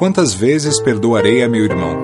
Quantas 0.00 0.32
vezes 0.32 0.80
perdoarei 0.80 1.44
a 1.44 1.48
meu 1.48 1.62
irmão? 1.62 1.94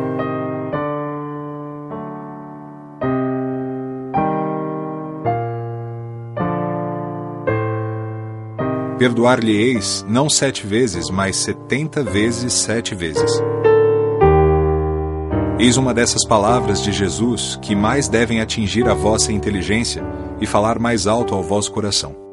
Perdoar-lhe-eis 8.98 10.04
não 10.06 10.28
sete 10.28 10.66
vezes, 10.66 11.08
mas 11.08 11.36
setenta 11.36 12.02
vezes 12.02 12.52
sete 12.52 12.94
vezes. 12.94 13.42
Eis 15.58 15.78
uma 15.78 15.94
dessas 15.94 16.22
palavras 16.28 16.82
de 16.82 16.92
Jesus 16.92 17.58
que 17.62 17.74
mais 17.74 18.10
devem 18.10 18.42
atingir 18.42 18.86
a 18.90 18.92
vossa 18.92 19.32
inteligência 19.32 20.04
e 20.38 20.44
falar 20.44 20.78
mais 20.78 21.06
alto 21.06 21.34
ao 21.34 21.42
vosso 21.42 21.72
coração. 21.72 22.25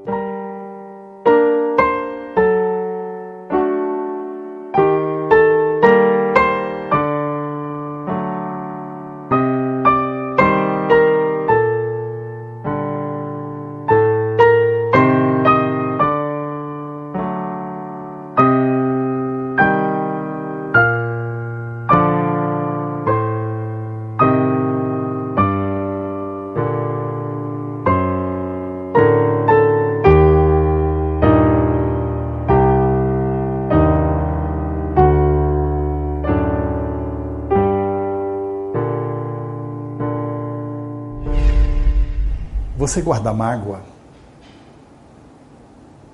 Você 42.94 43.02
guarda 43.02 43.34
mágoa? 43.34 43.82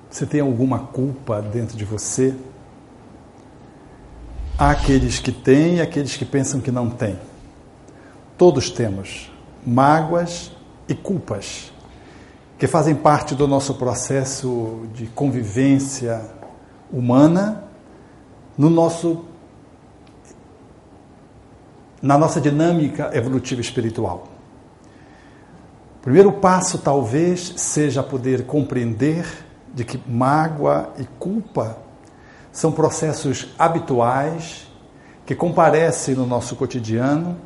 Você 0.08 0.24
tem 0.24 0.40
alguma 0.40 0.78
culpa 0.78 1.42
dentro 1.42 1.76
de 1.76 1.84
você? 1.84 2.34
Há 4.56 4.70
aqueles 4.70 5.18
que 5.18 5.30
têm 5.30 5.76
e 5.76 5.80
aqueles 5.82 6.16
que 6.16 6.24
pensam 6.24 6.58
que 6.58 6.70
não 6.70 6.88
têm. 6.88 7.18
Todos 8.38 8.70
temos 8.70 9.30
mágoas 9.62 10.52
e 10.88 10.94
culpas 10.94 11.70
que 12.58 12.66
fazem 12.66 12.94
parte 12.94 13.34
do 13.34 13.46
nosso 13.46 13.74
processo 13.74 14.86
de 14.94 15.06
convivência 15.08 16.30
humana 16.90 17.62
no 18.56 18.70
nosso 18.70 19.26
na 22.00 22.16
nossa 22.16 22.40
dinâmica 22.40 23.10
evolutiva 23.12 23.60
espiritual. 23.60 24.29
O 26.00 26.02
primeiro 26.02 26.32
passo 26.32 26.78
talvez 26.78 27.52
seja 27.58 28.02
poder 28.02 28.46
compreender 28.46 29.26
de 29.74 29.84
que 29.84 30.00
mágoa 30.08 30.94
e 30.98 31.04
culpa 31.18 31.76
são 32.50 32.72
processos 32.72 33.48
habituais 33.58 34.66
que 35.26 35.34
comparecem 35.34 36.14
no 36.14 36.26
nosso 36.26 36.56
cotidiano, 36.56 37.36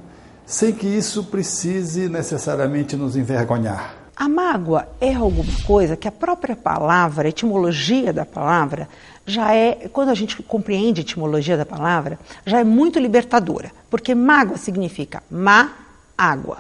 sem 0.46 0.72
que 0.72 0.86
isso 0.86 1.24
precise 1.24 2.08
necessariamente 2.08 2.94
nos 2.94 3.16
envergonhar. 3.16 3.92
A 4.14 4.28
mágoa 4.28 4.86
é 5.00 5.12
alguma 5.12 5.52
coisa 5.66 5.96
que 5.96 6.06
a 6.06 6.12
própria 6.12 6.54
palavra, 6.54 7.26
a 7.26 7.30
etimologia 7.30 8.12
da 8.12 8.24
palavra, 8.24 8.88
já 9.26 9.52
é, 9.52 9.88
quando 9.92 10.10
a 10.10 10.14
gente 10.14 10.40
compreende 10.44 11.00
a 11.00 11.02
etimologia 11.02 11.56
da 11.56 11.66
palavra, 11.66 12.20
já 12.46 12.60
é 12.60 12.64
muito 12.64 13.00
libertadora, 13.00 13.72
porque 13.90 14.14
mágoa 14.14 14.56
significa 14.56 15.24
má 15.28 15.72
água, 16.16 16.58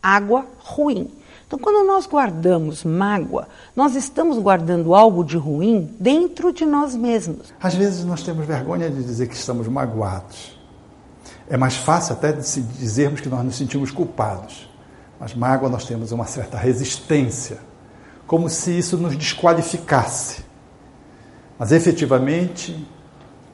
água 0.00 0.46
ruim. 0.60 1.10
Então, 1.52 1.60
quando 1.60 1.86
nós 1.86 2.06
guardamos 2.06 2.82
mágoa, 2.82 3.46
nós 3.76 3.94
estamos 3.94 4.38
guardando 4.38 4.94
algo 4.94 5.22
de 5.22 5.36
ruim 5.36 5.94
dentro 6.00 6.50
de 6.50 6.64
nós 6.64 6.94
mesmos. 6.94 7.52
Às 7.60 7.74
vezes 7.74 8.06
nós 8.06 8.22
temos 8.22 8.46
vergonha 8.46 8.88
de 8.88 9.04
dizer 9.04 9.28
que 9.28 9.34
estamos 9.34 9.68
magoados. 9.68 10.58
É 11.50 11.58
mais 11.58 11.76
fácil 11.76 12.14
até 12.14 12.32
dizermos 12.32 13.20
que 13.20 13.28
nós 13.28 13.44
nos 13.44 13.54
sentimos 13.54 13.90
culpados. 13.90 14.66
Mas 15.20 15.34
mágoa 15.34 15.68
nós 15.68 15.84
temos 15.84 16.10
uma 16.10 16.24
certa 16.24 16.56
resistência, 16.56 17.58
como 18.26 18.48
se 18.48 18.78
isso 18.78 18.96
nos 18.96 19.14
desqualificasse. 19.14 20.42
Mas 21.58 21.70
efetivamente, 21.70 22.88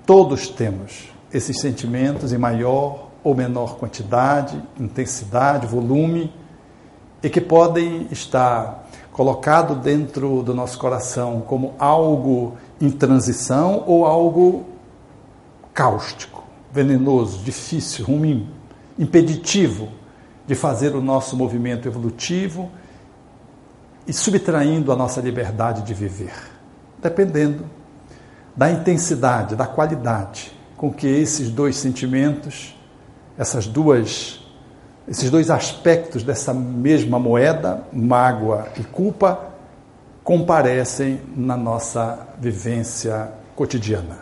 todos 0.06 0.46
temos 0.46 1.12
esses 1.32 1.60
sentimentos 1.60 2.32
em 2.32 2.38
maior 2.38 3.08
ou 3.24 3.34
menor 3.34 3.76
quantidade, 3.76 4.62
intensidade, 4.78 5.66
volume 5.66 6.32
e 7.22 7.28
que 7.28 7.40
podem 7.40 8.06
estar 8.10 8.88
colocado 9.12 9.74
dentro 9.74 10.42
do 10.42 10.54
nosso 10.54 10.78
coração 10.78 11.40
como 11.40 11.74
algo 11.78 12.56
em 12.80 12.90
transição 12.90 13.82
ou 13.86 14.06
algo 14.06 14.66
cáustico, 15.74 16.44
venenoso, 16.72 17.38
difícil, 17.38 18.04
ruim, 18.04 18.48
impeditivo 18.98 19.88
de 20.46 20.54
fazer 20.54 20.94
o 20.94 21.00
nosso 21.00 21.36
movimento 21.36 21.88
evolutivo 21.88 22.70
e 24.06 24.12
subtraindo 24.12 24.92
a 24.92 24.96
nossa 24.96 25.20
liberdade 25.20 25.82
de 25.82 25.92
viver, 25.92 26.32
dependendo 27.02 27.64
da 28.56 28.70
intensidade, 28.70 29.54
da 29.54 29.66
qualidade 29.66 30.52
com 30.76 30.92
que 30.92 31.08
esses 31.08 31.50
dois 31.50 31.76
sentimentos, 31.76 32.74
essas 33.36 33.66
duas 33.66 34.37
esses 35.08 35.30
dois 35.30 35.50
aspectos 35.50 36.22
dessa 36.22 36.52
mesma 36.52 37.18
moeda, 37.18 37.82
mágoa 37.92 38.68
e 38.78 38.84
culpa, 38.84 39.52
comparecem 40.22 41.20
na 41.34 41.56
nossa 41.56 42.28
vivência 42.38 43.30
cotidiana. 43.56 44.18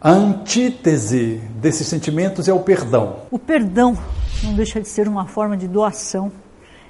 A 0.00 0.10
antítese 0.10 1.40
desses 1.56 1.86
sentimentos 1.86 2.48
é 2.48 2.52
o 2.52 2.60
perdão. 2.60 3.20
O 3.30 3.38
perdão 3.38 3.96
não 4.42 4.52
deixa 4.54 4.80
de 4.80 4.88
ser 4.88 5.08
uma 5.08 5.26
forma 5.26 5.56
de 5.56 5.66
doação 5.66 6.30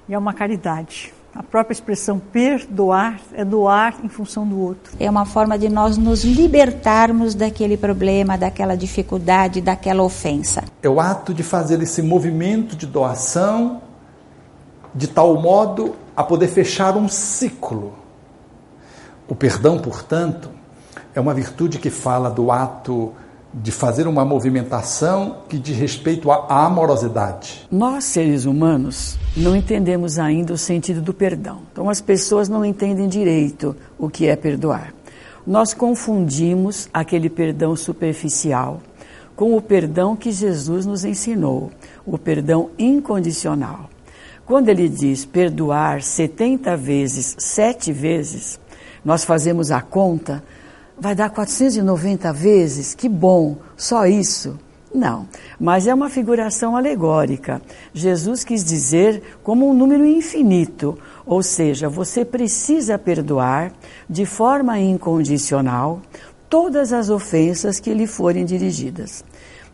e 0.08 0.14
é 0.14 0.18
uma 0.18 0.32
caridade. 0.32 1.12
A 1.34 1.42
própria 1.42 1.72
expressão 1.72 2.18
perdoar 2.18 3.18
é 3.32 3.42
doar 3.42 3.96
em 4.04 4.08
função 4.08 4.46
do 4.46 4.60
outro. 4.60 4.92
É 5.00 5.08
uma 5.08 5.24
forma 5.24 5.58
de 5.58 5.68
nós 5.68 5.96
nos 5.96 6.24
libertarmos 6.24 7.34
daquele 7.34 7.78
problema, 7.78 8.36
daquela 8.36 8.76
dificuldade, 8.76 9.62
daquela 9.62 10.02
ofensa. 10.02 10.62
É 10.82 10.88
o 10.88 11.00
ato 11.00 11.32
de 11.32 11.42
fazer 11.42 11.80
esse 11.80 12.02
movimento 12.02 12.76
de 12.76 12.86
doação 12.86 13.80
de 14.94 15.08
tal 15.08 15.40
modo 15.40 15.96
a 16.14 16.22
poder 16.22 16.48
fechar 16.48 16.98
um 16.98 17.08
ciclo. 17.08 17.94
O 19.26 19.34
perdão, 19.34 19.78
portanto, 19.78 20.50
é 21.14 21.20
uma 21.20 21.32
virtude 21.32 21.78
que 21.78 21.88
fala 21.88 22.30
do 22.30 22.52
ato 22.52 23.14
de 23.54 23.70
fazer 23.70 24.06
uma 24.06 24.24
movimentação 24.24 25.38
que 25.48 25.58
diz 25.58 25.76
respeito 25.76 26.30
à 26.30 26.64
amorosidade. 26.64 27.66
Nós, 27.70 28.04
seres 28.04 28.46
humanos, 28.46 29.18
não 29.36 29.54
entendemos 29.54 30.18
ainda 30.18 30.54
o 30.54 30.58
sentido 30.58 31.02
do 31.02 31.12
perdão. 31.12 31.60
Então, 31.70 31.90
as 31.90 32.00
pessoas 32.00 32.48
não 32.48 32.64
entendem 32.64 33.08
direito 33.08 33.76
o 33.98 34.08
que 34.08 34.26
é 34.26 34.36
perdoar. 34.36 34.94
Nós 35.46 35.74
confundimos 35.74 36.88
aquele 36.92 37.28
perdão 37.28 37.76
superficial 37.76 38.80
com 39.34 39.56
o 39.56 39.62
perdão 39.62 40.14
que 40.14 40.30
Jesus 40.30 40.86
nos 40.86 41.04
ensinou, 41.04 41.70
o 42.06 42.16
perdão 42.16 42.70
incondicional. 42.78 43.90
Quando 44.46 44.68
ele 44.68 44.88
diz 44.88 45.24
perdoar 45.24 46.02
70 46.02 46.76
vezes, 46.76 47.34
sete 47.38 47.92
vezes, 47.92 48.60
nós 49.04 49.24
fazemos 49.24 49.70
a 49.70 49.80
conta 49.80 50.42
vai 50.98 51.14
dar 51.14 51.30
490 51.30 52.32
vezes? 52.32 52.94
Que 52.94 53.08
bom, 53.08 53.56
só 53.76 54.06
isso? 54.06 54.58
Não, 54.94 55.26
mas 55.58 55.86
é 55.86 55.94
uma 55.94 56.10
figuração 56.10 56.76
alegórica. 56.76 57.62
Jesus 57.94 58.44
quis 58.44 58.62
dizer 58.62 59.22
como 59.42 59.68
um 59.68 59.72
número 59.72 60.04
infinito, 60.04 60.98
ou 61.24 61.42
seja, 61.42 61.88
você 61.88 62.24
precisa 62.24 62.98
perdoar 62.98 63.72
de 64.08 64.26
forma 64.26 64.78
incondicional 64.78 66.02
todas 66.48 66.92
as 66.92 67.08
ofensas 67.08 67.80
que 67.80 67.94
lhe 67.94 68.06
forem 68.06 68.44
dirigidas. 68.44 69.24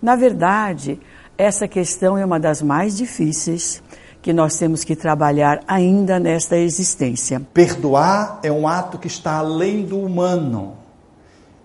Na 0.00 0.14
verdade, 0.14 1.00
essa 1.36 1.66
questão 1.66 2.16
é 2.16 2.24
uma 2.24 2.38
das 2.38 2.62
mais 2.62 2.96
difíceis 2.96 3.82
que 4.22 4.32
nós 4.32 4.56
temos 4.56 4.84
que 4.84 4.94
trabalhar 4.94 5.60
ainda 5.66 6.20
nesta 6.20 6.56
existência. 6.56 7.40
Perdoar 7.52 8.38
é 8.44 8.52
um 8.52 8.68
ato 8.68 8.98
que 8.98 9.08
está 9.08 9.38
além 9.38 9.84
do 9.84 9.98
humano 9.98 10.77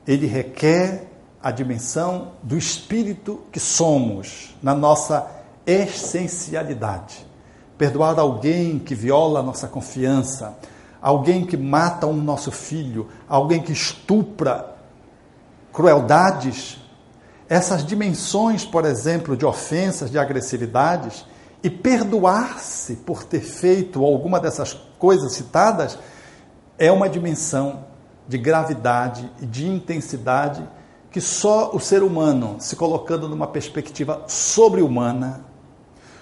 ele 0.08 0.26
requer 0.28 1.08
a 1.42 1.52
dimensão 1.52 2.34
do 2.42 2.58
espírito 2.58 3.42
que 3.52 3.60
somos, 3.60 4.56
na 4.62 4.74
nossa 4.74 5.28
essencialidade. 5.66 7.26
Perdoar 7.78 8.18
alguém 8.20 8.80
que 8.80 8.96
viola 8.96 9.40
a 9.40 9.44
nossa 9.44 9.68
confiança, 9.68 10.58
alguém 11.02 11.46
que 11.46 11.58
mata 11.58 12.08
um 12.08 12.14
nosso 12.14 12.52
filho, 12.52 13.10
alguém 13.28 13.62
que 13.62 13.74
estupra 13.74 14.74
crueldades, 15.74 16.78
essas 17.50 17.86
dimensões, 17.86 18.64
por 18.64 18.86
exemplo, 18.86 19.36
de 19.36 19.46
ofensas, 19.46 20.10
de 20.10 20.18
agressividades, 20.18 21.26
e 21.62 21.70
perdoar-se 21.70 22.98
por 22.98 23.24
ter 23.24 23.42
feito 23.42 24.04
alguma 24.04 24.40
dessas 24.40 24.74
coisas 24.98 25.34
citadas, 25.34 25.98
é 26.78 26.92
uma 26.92 27.10
dimensão 27.10 27.86
de 28.28 28.38
gravidade 28.38 29.30
e 29.42 29.46
de 29.46 29.68
intensidade 29.68 30.68
que 31.12 31.22
só 31.22 31.72
o 31.74 31.80
ser 31.80 32.02
humano, 32.02 32.56
se 32.60 32.76
colocando 32.76 33.30
numa 33.30 33.46
perspectiva 33.46 34.24
sobre-humana, 34.28 35.46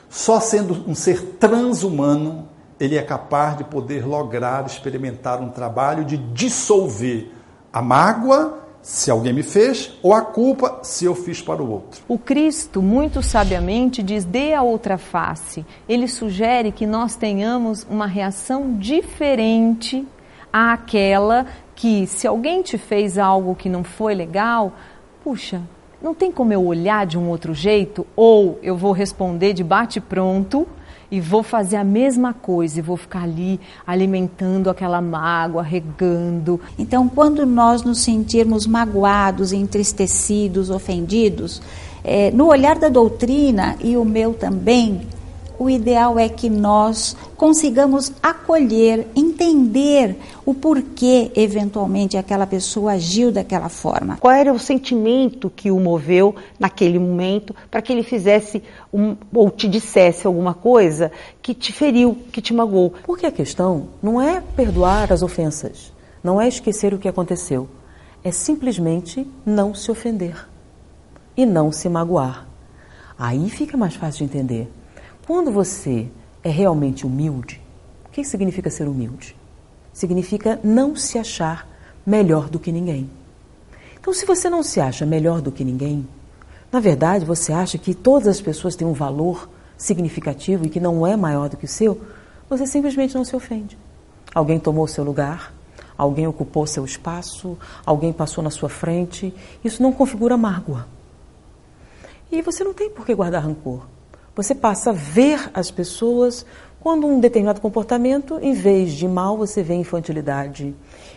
só 0.09 0.39
sendo 0.41 0.83
um 0.89 0.93
ser 0.93 1.37
transhumano, 1.39 2.49
ele 2.77 2.97
é 2.97 3.01
capaz 3.01 3.57
de 3.57 3.63
poder 3.63 4.05
lograr 4.05 4.65
experimentar 4.65 5.39
um 5.39 5.49
trabalho 5.49 6.03
de 6.03 6.17
dissolver 6.17 7.31
a 7.71 7.81
mágoa 7.81 8.61
se 8.81 9.11
alguém 9.11 9.31
me 9.31 9.43
fez, 9.43 9.93
ou 10.01 10.13
a 10.13 10.21
culpa 10.21 10.79
se 10.81 11.05
eu 11.05 11.13
fiz 11.13 11.41
para 11.41 11.61
o 11.61 11.69
outro. 11.69 12.01
O 12.07 12.17
Cristo, 12.17 12.81
muito 12.81 13.21
sabiamente, 13.21 14.01
diz: 14.01 14.25
dê 14.25 14.53
a 14.53 14.63
outra 14.63 14.97
face. 14.97 15.65
Ele 15.87 16.07
sugere 16.07 16.71
que 16.71 16.85
nós 16.85 17.15
tenhamos 17.15 17.85
uma 17.89 18.07
reação 18.07 18.73
diferente 18.77 20.05
àquela 20.51 21.45
que, 21.81 22.05
se 22.05 22.27
alguém 22.27 22.61
te 22.61 22.77
fez 22.77 23.17
algo 23.17 23.55
que 23.55 23.67
não 23.67 23.83
foi 23.83 24.13
legal, 24.13 24.71
puxa, 25.23 25.63
não 25.99 26.13
tem 26.13 26.31
como 26.31 26.53
eu 26.53 26.63
olhar 26.63 27.07
de 27.07 27.17
um 27.17 27.27
outro 27.27 27.55
jeito? 27.55 28.05
Ou 28.15 28.59
eu 28.61 28.77
vou 28.77 28.91
responder 28.91 29.51
de 29.53 29.63
bate-pronto 29.63 30.67
e 31.09 31.19
vou 31.19 31.41
fazer 31.41 31.77
a 31.77 31.83
mesma 31.83 32.35
coisa 32.35 32.77
e 32.77 32.83
vou 32.83 32.95
ficar 32.95 33.23
ali 33.23 33.59
alimentando 33.85 34.69
aquela 34.69 35.01
mágoa, 35.01 35.63
regando. 35.63 36.61
Então, 36.77 37.09
quando 37.09 37.47
nós 37.47 37.81
nos 37.81 38.01
sentirmos 38.01 38.67
magoados, 38.67 39.51
entristecidos, 39.51 40.69
ofendidos, 40.69 41.63
é, 42.03 42.29
no 42.29 42.45
olhar 42.45 42.77
da 42.77 42.89
doutrina 42.89 43.75
e 43.83 43.97
o 43.97 44.05
meu 44.05 44.35
também, 44.35 45.01
o 45.61 45.69
ideal 45.69 46.17
é 46.17 46.27
que 46.27 46.49
nós 46.49 47.15
consigamos 47.37 48.11
acolher, 48.23 49.05
entender 49.15 50.17
o 50.43 50.55
porquê, 50.55 51.31
eventualmente, 51.35 52.17
aquela 52.17 52.47
pessoa 52.47 52.93
agiu 52.93 53.31
daquela 53.31 53.69
forma. 53.69 54.17
Qual 54.17 54.33
era 54.33 54.51
o 54.51 54.57
sentimento 54.57 55.51
que 55.55 55.69
o 55.69 55.79
moveu 55.79 56.33
naquele 56.59 56.97
momento 56.97 57.55
para 57.69 57.79
que 57.79 57.93
ele 57.93 58.01
fizesse 58.01 58.63
um, 58.91 59.15
ou 59.31 59.51
te 59.51 59.67
dissesse 59.67 60.25
alguma 60.25 60.55
coisa 60.55 61.11
que 61.43 61.53
te 61.53 61.71
feriu, 61.71 62.17
que 62.31 62.41
te 62.41 62.55
magoou? 62.55 62.95
Porque 63.03 63.27
a 63.27 63.31
questão 63.31 63.89
não 64.01 64.19
é 64.19 64.41
perdoar 64.55 65.13
as 65.13 65.21
ofensas, 65.21 65.93
não 66.23 66.41
é 66.41 66.47
esquecer 66.47 66.91
o 66.91 66.97
que 66.97 67.07
aconteceu, 67.07 67.69
é 68.23 68.31
simplesmente 68.31 69.27
não 69.45 69.75
se 69.75 69.91
ofender 69.91 70.47
e 71.37 71.45
não 71.45 71.71
se 71.71 71.87
magoar. 71.87 72.47
Aí 73.15 73.47
fica 73.51 73.77
mais 73.77 73.93
fácil 73.93 74.25
de 74.25 74.33
entender. 74.33 74.80
Quando 75.33 75.49
você 75.49 76.09
é 76.43 76.49
realmente 76.49 77.05
humilde, 77.05 77.61
o 78.05 78.09
que 78.09 78.21
significa 78.21 78.69
ser 78.69 78.85
humilde? 78.85 79.33
Significa 79.93 80.59
não 80.61 80.93
se 80.93 81.17
achar 81.17 81.65
melhor 82.05 82.49
do 82.49 82.59
que 82.59 82.69
ninguém. 82.69 83.09
Então, 83.97 84.13
se 84.13 84.25
você 84.25 84.49
não 84.49 84.61
se 84.61 84.81
acha 84.81 85.05
melhor 85.05 85.41
do 85.41 85.49
que 85.49 85.63
ninguém, 85.63 86.05
na 86.69 86.81
verdade 86.81 87.23
você 87.23 87.53
acha 87.53 87.77
que 87.77 87.93
todas 87.93 88.27
as 88.27 88.41
pessoas 88.41 88.75
têm 88.75 88.85
um 88.85 88.91
valor 88.91 89.49
significativo 89.77 90.65
e 90.65 90.69
que 90.69 90.81
não 90.81 91.07
é 91.07 91.15
maior 91.15 91.47
do 91.47 91.55
que 91.55 91.63
o 91.63 91.69
seu, 91.69 92.01
você 92.49 92.67
simplesmente 92.67 93.15
não 93.15 93.23
se 93.23 93.33
ofende. 93.33 93.77
Alguém 94.35 94.59
tomou 94.59 94.85
seu 94.85 95.05
lugar, 95.05 95.53
alguém 95.97 96.27
ocupou 96.27 96.67
seu 96.67 96.83
espaço, 96.83 97.57
alguém 97.85 98.11
passou 98.11 98.43
na 98.43 98.49
sua 98.49 98.67
frente, 98.67 99.33
isso 99.63 99.81
não 99.81 99.93
configura 99.93 100.35
mágoa. 100.35 100.85
E 102.29 102.41
você 102.41 102.65
não 102.65 102.73
tem 102.73 102.89
por 102.89 103.05
que 103.05 103.15
guardar 103.15 103.45
rancor. 103.45 103.87
Você 104.35 104.55
passa 104.55 104.91
a 104.91 104.93
ver 104.93 105.49
as 105.53 105.69
pessoas 105.69 106.45
quando 106.79 107.05
um 107.05 107.19
determinado 107.19 107.61
comportamento, 107.61 108.39
em 108.41 108.53
vez 108.53 108.93
de 108.93 109.07
mal, 109.07 109.37
você 109.37 109.61
vê 109.61 109.75
infantilidade. 109.75 110.73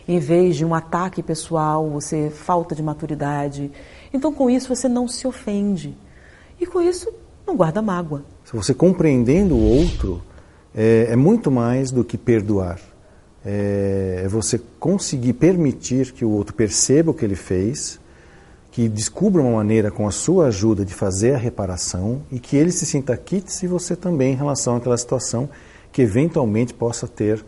Em 0.07 0.19
vez 0.19 0.57
de 0.57 0.65
um 0.65 0.75
ataque 0.75 1.23
pessoal, 1.23 1.89
você 1.89 2.29
falta 2.29 2.75
de 2.75 2.83
maturidade. 2.83 3.73
Então, 4.13 4.31
com 4.31 4.51
isso, 4.51 4.69
você 4.69 4.89
não 4.89 5.09
se 5.09 5.27
ofende. 5.27 5.97
E 6.61 6.67
com 6.67 6.83
isso, 6.83 7.11
não 7.47 7.57
guarda 7.57 7.81
mágoa. 7.81 8.23
Você 8.53 8.75
compreendendo 8.75 9.55
o 9.55 9.79
outro, 9.79 10.23
é, 10.75 11.07
é 11.11 11.17
muito 11.17 11.51
mais 11.51 11.91
do 11.91 12.05
que 12.05 12.19
perdoar. 12.19 12.79
É, 13.43 14.23
é 14.25 14.29
você 14.29 14.61
conseguir 14.79 15.33
permitir 15.33 16.13
que 16.13 16.27
o 16.27 16.31
outro 16.31 16.55
perceba 16.55 17.11
o 17.11 17.15
que 17.15 17.25
ele 17.25 17.37
fez, 17.37 17.99
que 18.75 18.89
descubra 18.89 19.41
uma 19.41 19.53
maneira 19.53 19.89
com 19.89 20.05
a 20.05 20.11
sua 20.11 20.47
ajuda 20.47 20.85
de 20.85 20.93
fazer 20.93 21.37
a 21.37 21.39
reparação 21.39 22.23
e 22.29 22.41
que 22.41 22.57
ele 22.57 22.73
se 22.73 22.85
sinta 22.85 23.17
quite 23.17 23.65
e 23.65 23.69
você 23.69 23.95
também 23.95 24.33
em 24.33 24.37
relação 24.37 24.75
àquela 24.75 24.99
situação 24.99 25.49
que 25.93 26.03
eventualmente 26.03 26.75
possa 26.75 27.07
ter 27.07 27.45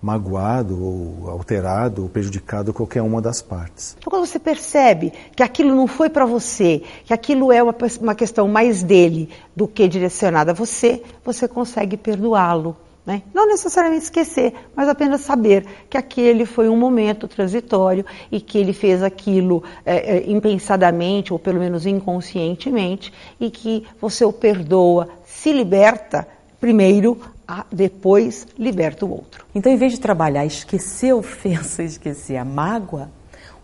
magoado 0.00 0.82
ou 0.82 1.28
alterado 1.28 2.04
ou 2.04 2.08
prejudicado 2.08 2.72
qualquer 2.72 3.02
uma 3.02 3.20
das 3.20 3.42
partes. 3.42 3.94
Então, 3.98 4.10
quando 4.10 4.24
você 4.24 4.38
percebe 4.38 5.12
que 5.36 5.42
aquilo 5.42 5.74
não 5.74 5.86
foi 5.86 6.08
para 6.08 6.24
você, 6.24 6.82
que 7.04 7.12
aquilo 7.12 7.52
é 7.52 7.62
uma, 7.62 7.74
uma 8.00 8.14
questão 8.14 8.48
mais 8.48 8.82
dele 8.82 9.28
do 9.54 9.68
que 9.68 9.86
direcionada 9.86 10.52
a 10.52 10.54
você, 10.54 11.02
você 11.22 11.46
consegue 11.46 11.98
perdoá-lo. 11.98 12.74
Né? 13.04 13.22
Não 13.32 13.46
necessariamente 13.46 14.04
esquecer, 14.04 14.52
mas 14.76 14.88
apenas 14.88 15.22
saber 15.22 15.64
que 15.88 15.96
aquele 15.96 16.44
foi 16.44 16.68
um 16.68 16.76
momento 16.76 17.26
transitório 17.26 18.04
e 18.30 18.40
que 18.40 18.58
ele 18.58 18.74
fez 18.74 19.02
aquilo 19.02 19.64
é, 19.86 20.18
é, 20.18 20.30
impensadamente 20.30 21.32
ou 21.32 21.38
pelo 21.38 21.58
menos 21.58 21.86
inconscientemente 21.86 23.12
e 23.40 23.50
que 23.50 23.86
você 24.00 24.24
o 24.24 24.32
perdoa, 24.32 25.08
se 25.24 25.50
liberta 25.50 26.28
primeiro, 26.60 27.18
a, 27.48 27.64
depois 27.72 28.46
liberta 28.58 29.06
o 29.06 29.10
outro. 29.10 29.46
Então, 29.54 29.72
em 29.72 29.76
vez 29.76 29.92
de 29.92 30.00
trabalhar 30.00 30.44
esquecer 30.44 31.10
a 31.10 31.16
ofensa, 31.16 31.82
esquecer 31.82 32.36
a 32.36 32.44
mágoa, 32.44 33.10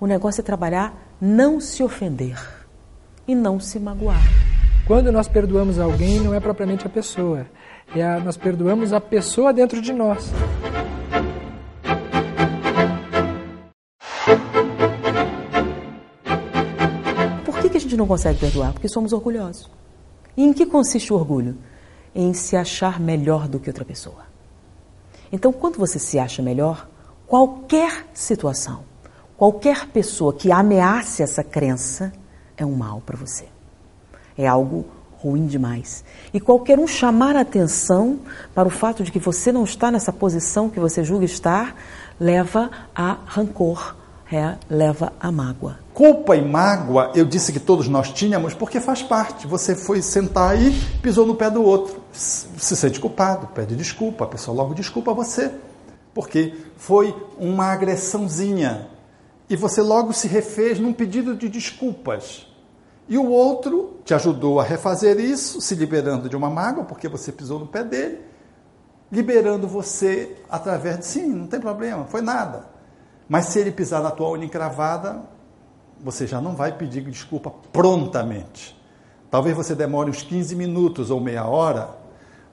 o 0.01 0.07
negócio 0.07 0.41
é 0.41 0.45
trabalhar 0.45 1.15
não 1.21 1.61
se 1.61 1.83
ofender 1.83 2.39
e 3.29 3.35
não 3.35 3.61
se 3.61 3.79
magoar. 3.79 4.23
Quando 4.87 5.11
nós 5.13 5.29
perdoamos 5.29 5.79
alguém, 5.79 6.21
não 6.21 6.33
é 6.33 6.41
propriamente 6.41 6.87
a 6.87 6.91
pessoa, 6.91 7.47
é 7.95 8.03
a, 8.03 8.19
nós 8.19 8.37
perdoamos 8.37 8.93
a 8.93 9.01
pessoa 9.01 9.53
dentro 9.53 9.81
de 9.81 9.93
nós. 9.93 10.31
Por 17.45 17.59
que, 17.61 17.71
que 17.71 17.77
a 17.77 17.81
gente 17.81 17.97
não 17.97 18.07
consegue 18.07 18.39
perdoar? 18.39 18.73
Porque 18.73 18.89
somos 18.89 19.13
orgulhosos. 19.13 19.71
E 20.37 20.45
em 20.45 20.53
que 20.53 20.67
consiste 20.67 21.13
o 21.13 21.17
orgulho? 21.17 21.57
Em 22.15 22.33
se 22.35 22.57
achar 22.57 22.99
melhor 22.99 23.49
do 23.49 23.61
que 23.61 23.69
outra 23.69 23.85
pessoa. 23.85 24.27
Então, 25.31 25.53
quando 25.53 25.79
você 25.79 25.99
se 25.99 26.19
acha 26.19 26.43
melhor, 26.43 26.89
qualquer 27.27 28.07
situação, 28.15 28.85
qualquer 29.37 29.87
pessoa 29.89 30.33
que 30.33 30.51
ameace 30.51 31.23
essa 31.23 31.43
crença 31.43 32.13
é 32.57 32.65
um 32.65 32.75
mal 32.75 33.03
para 33.05 33.17
você. 33.17 33.47
É 34.37 34.47
algo 34.47 34.87
ruim 35.19 35.47
demais. 35.47 36.05
E 36.33 36.41
qualquer 36.41 36.79
um 36.79 36.87
chamar 36.87 37.37
a 37.37 37.41
atenção 37.41 38.21
para 38.55 38.69
o 38.69 38.71
fato 38.71 39.03
de 39.03 39.11
que 39.11 39.19
você 39.19 39.51
não 39.51 39.65
está 39.65 39.91
nessa 39.91 40.13
posição 40.13 40.69
que 40.69 40.81
você 40.81 41.03
julga 41.03 41.25
estar, 41.25 41.77
leva 42.19 42.71
a 42.95 43.19
rancor, 43.27 43.97
é, 44.31 44.57
leva 44.69 45.13
a 45.21 45.31
mágoa. 45.31 45.79
Culpa 45.95 46.37
e 46.37 46.43
mágoa, 46.43 47.13
eu 47.15 47.25
disse 47.25 47.53
que 47.53 47.61
todos 47.61 47.89
nós 47.89 48.13
tínhamos, 48.13 48.55
porque 48.55 48.81
faz 48.81 49.03
parte. 49.03 49.47
Você 49.47 49.75
foi 49.75 50.03
sentar 50.03 50.51
aí, 50.51 50.73
pisou 51.01 51.27
no 51.27 51.35
pé 51.35 51.51
do 51.51 51.63
outro, 51.63 52.03
se 52.13 52.77
sente 52.77 53.01
culpado, 53.01 53.47
pede 53.49 53.75
desculpa, 53.75 54.25
a 54.25 54.29
pessoa 54.29 54.57
logo 54.57 54.75
desculpa 54.75 55.15
você, 55.15 55.51
porque 56.13 56.55
foi 56.77 57.15
uma 57.39 57.67
agressãozinha. 57.67 58.89
E 59.49 59.57
você 59.57 59.81
logo 59.81 60.13
se 60.13 60.27
refez 60.27 60.79
num 60.79 60.93
pedido 60.93 61.35
de 61.35 61.49
desculpas. 61.49 62.47
E 63.09 63.17
o 63.17 63.29
outro 63.29 64.01
te 64.05 64.15
ajudou 64.15 64.59
a 64.59 64.65
refazer 64.65 65.21
isso, 65.21 65.61
se 65.61 65.75
liberando 65.75 66.29
de 66.29 66.37
uma 66.37 66.51
mágoa, 66.51 66.85
porque 66.85 67.09
você 67.09 67.31
pisou 67.31 67.59
no 67.59 67.67
pé 67.67 67.85
dele, 67.85 68.21
liberando 69.11 69.69
você 69.69 70.37
através 70.51 70.99
de 70.99 71.05
sim, 71.05 71.27
não 71.29 71.47
tem 71.47 71.61
problema, 71.61 72.05
foi 72.05 72.21
nada. 72.21 72.67
Mas 73.29 73.47
se 73.47 73.59
ele 73.61 73.71
pisar 73.71 74.03
na 74.03 74.11
tua 74.11 74.31
unha 74.31 74.45
encravada, 74.45 75.23
você 76.01 76.27
já 76.27 76.41
não 76.41 76.57
vai 76.57 76.77
pedir 76.77 77.03
desculpa 77.03 77.51
prontamente. 77.73 78.77
Talvez 79.31 79.57
você 79.57 79.75
demore 79.75 80.11
uns 80.11 80.23
15 80.23 80.55
minutos 80.55 81.11
ou 81.11 81.21
meia 81.21 81.45
hora 81.45 82.06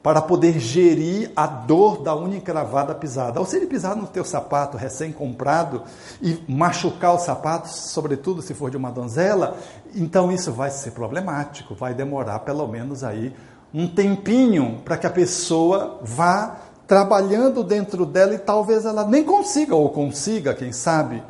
para 0.03 0.21
poder 0.21 0.59
gerir 0.59 1.31
a 1.33 1.47
dor 1.47 2.03
da 2.03 2.13
unha 2.13 2.35
encravada 2.35 2.93
pisada. 2.93 3.39
Ou 3.39 3.45
se 3.45 3.55
ele 3.55 3.67
pisar 3.67 3.95
no 3.95 4.05
teu 4.05 4.25
sapato 4.25 4.75
recém-comprado 4.75 5.83
e 6.21 6.43
machucar 6.45 7.15
o 7.15 7.19
sapato, 7.19 7.69
sobretudo 7.69 8.41
se 8.41 8.53
for 8.53 8.69
de 8.69 8.75
uma 8.75 8.91
donzela, 8.91 9.57
então 9.95 10.29
isso 10.29 10.51
vai 10.51 10.69
ser 10.69 10.91
problemático, 10.91 11.73
vai 11.73 11.93
demorar 11.93 12.39
pelo 12.39 12.67
menos 12.67 13.01
aí 13.01 13.33
um 13.73 13.87
tempinho 13.87 14.81
para 14.83 14.97
que 14.97 15.07
a 15.07 15.09
pessoa 15.09 15.99
vá 16.03 16.57
trabalhando 16.85 17.63
dentro 17.63 18.05
dela 18.05 18.35
e 18.35 18.39
talvez 18.39 18.83
ela 18.83 19.07
nem 19.07 19.23
consiga 19.23 19.73
ou 19.73 19.89
consiga, 19.89 20.53
quem 20.53 20.73
sabe. 20.73 21.23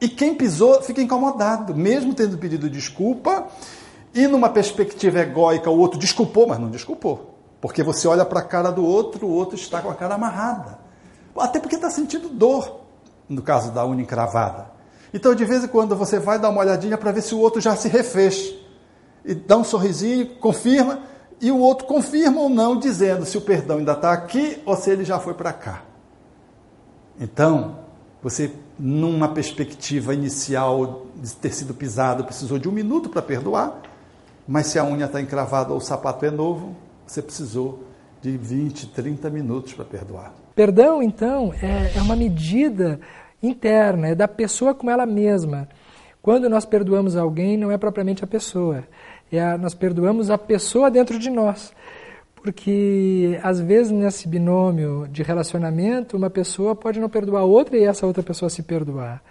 E 0.00 0.08
quem 0.08 0.34
pisou 0.34 0.80
fica 0.80 1.02
incomodado, 1.02 1.74
mesmo 1.74 2.14
tendo 2.14 2.38
pedido 2.38 2.70
desculpa 2.70 3.48
E 4.14 4.26
numa 4.26 4.48
perspectiva 4.48 5.20
egóica, 5.20 5.68
o 5.68 5.78
outro 5.78 5.98
desculpou, 5.98 6.46
mas 6.46 6.58
não 6.58 6.70
desculpou. 6.70 7.27
Porque 7.60 7.82
você 7.82 8.06
olha 8.06 8.24
para 8.24 8.40
a 8.40 8.44
cara 8.44 8.70
do 8.70 8.84
outro, 8.84 9.26
o 9.26 9.30
outro 9.30 9.56
está 9.56 9.80
com 9.80 9.90
a 9.90 9.94
cara 9.94 10.14
amarrada. 10.14 10.78
Até 11.36 11.60
porque 11.60 11.76
está 11.76 11.90
sentindo 11.90 12.28
dor, 12.28 12.80
no 13.28 13.42
caso 13.42 13.70
da 13.70 13.86
unha 13.86 14.02
encravada. 14.02 14.70
Então, 15.12 15.34
de 15.34 15.44
vez 15.44 15.64
em 15.64 15.68
quando, 15.68 15.96
você 15.96 16.18
vai 16.18 16.38
dar 16.38 16.50
uma 16.50 16.60
olhadinha 16.60 16.98
para 16.98 17.12
ver 17.12 17.22
se 17.22 17.34
o 17.34 17.38
outro 17.38 17.60
já 17.60 17.74
se 17.74 17.88
refez. 17.88 18.54
E 19.24 19.34
dá 19.34 19.56
um 19.56 19.64
sorrisinho, 19.64 20.36
confirma, 20.36 21.00
e 21.40 21.50
o 21.50 21.58
outro 21.58 21.86
confirma 21.86 22.40
ou 22.40 22.48
não, 22.48 22.78
dizendo 22.78 23.24
se 23.24 23.38
o 23.38 23.40
perdão 23.40 23.78
ainda 23.78 23.92
está 23.92 24.12
aqui 24.12 24.62
ou 24.66 24.76
se 24.76 24.90
ele 24.90 25.04
já 25.04 25.18
foi 25.18 25.34
para 25.34 25.52
cá. 25.52 25.82
Então, 27.20 27.78
você, 28.22 28.52
numa 28.78 29.28
perspectiva 29.28 30.12
inicial 30.12 31.06
de 31.16 31.34
ter 31.34 31.52
sido 31.52 31.74
pisado, 31.74 32.24
precisou 32.24 32.58
de 32.58 32.68
um 32.68 32.72
minuto 32.72 33.08
para 33.08 33.22
perdoar, 33.22 33.80
mas 34.46 34.66
se 34.66 34.78
a 34.78 34.84
unha 34.84 35.06
está 35.06 35.20
encravada 35.20 35.72
ou 35.72 35.78
o 35.78 35.80
sapato 35.80 36.24
é 36.24 36.30
novo, 36.30 36.74
você 37.12 37.22
precisou 37.22 37.84
de 38.20 38.36
20, 38.36 38.88
30 38.88 39.30
minutos 39.30 39.72
para 39.74 39.84
perdoar. 39.84 40.34
Perdão, 40.54 41.02
então, 41.02 41.52
é, 41.62 41.98
é 41.98 42.02
uma 42.02 42.16
medida 42.16 43.00
interna, 43.42 44.08
é 44.08 44.14
da 44.14 44.26
pessoa 44.26 44.74
com 44.74 44.90
ela 44.90 45.06
mesma. 45.06 45.68
Quando 46.20 46.48
nós 46.48 46.64
perdoamos 46.64 47.16
alguém, 47.16 47.56
não 47.56 47.70
é 47.70 47.78
propriamente 47.78 48.24
a 48.24 48.26
pessoa, 48.26 48.84
é 49.30 49.40
a, 49.40 49.56
nós 49.56 49.74
perdoamos 49.74 50.30
a 50.30 50.36
pessoa 50.36 50.90
dentro 50.90 51.18
de 51.18 51.30
nós. 51.30 51.72
Porque, 52.34 53.38
às 53.42 53.60
vezes, 53.60 53.92
nesse 53.92 54.28
binômio 54.28 55.06
de 55.10 55.22
relacionamento, 55.22 56.16
uma 56.16 56.30
pessoa 56.30 56.74
pode 56.74 57.00
não 57.00 57.08
perdoar 57.08 57.44
outra 57.44 57.76
e 57.76 57.84
essa 57.84 58.06
outra 58.06 58.22
pessoa 58.22 58.48
se 58.48 58.62
perdoar. 58.62 59.22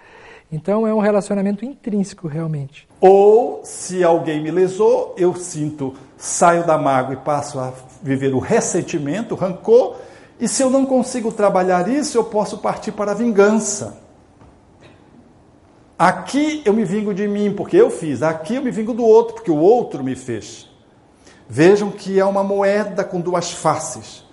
Então, 0.51 0.87
é 0.87 0.93
um 0.93 0.99
relacionamento 0.99 1.65
intrínseco, 1.65 2.27
realmente. 2.27 2.87
Ou, 3.01 3.61
se 3.63 4.03
alguém 4.03 4.41
me 4.41 4.49
lesou, 4.49 5.13
eu 5.17 5.35
sinto, 5.35 5.93
saio 6.17 6.65
da 6.65 6.77
mágoa 6.77 7.13
e 7.13 7.17
passo 7.17 7.59
a 7.59 7.73
viver 8.01 8.33
o 8.33 8.39
ressentimento, 8.39 9.35
o 9.35 9.37
rancor, 9.37 9.97
e 10.39 10.47
se 10.47 10.61
eu 10.61 10.69
não 10.69 10.85
consigo 10.85 11.31
trabalhar 11.31 11.87
isso, 11.89 12.17
eu 12.17 12.23
posso 12.23 12.59
partir 12.59 12.91
para 12.91 13.11
a 13.11 13.15
vingança. 13.15 13.97
Aqui 15.97 16.61
eu 16.63 16.73
me 16.73 16.85
vingo 16.85 17.11
de 17.11 17.27
mim, 17.27 17.51
porque 17.51 17.75
eu 17.75 17.89
fiz. 17.89 18.21
Aqui 18.21 18.55
eu 18.55 18.61
me 18.61 18.69
vingo 18.69 18.93
do 18.93 19.03
outro, 19.03 19.33
porque 19.33 19.49
o 19.49 19.57
outro 19.57 20.03
me 20.03 20.15
fez. 20.15 20.69
Vejam 21.49 21.89
que 21.89 22.19
é 22.19 22.25
uma 22.25 22.43
moeda 22.43 23.03
com 23.03 23.19
duas 23.19 23.51
faces, 23.51 24.23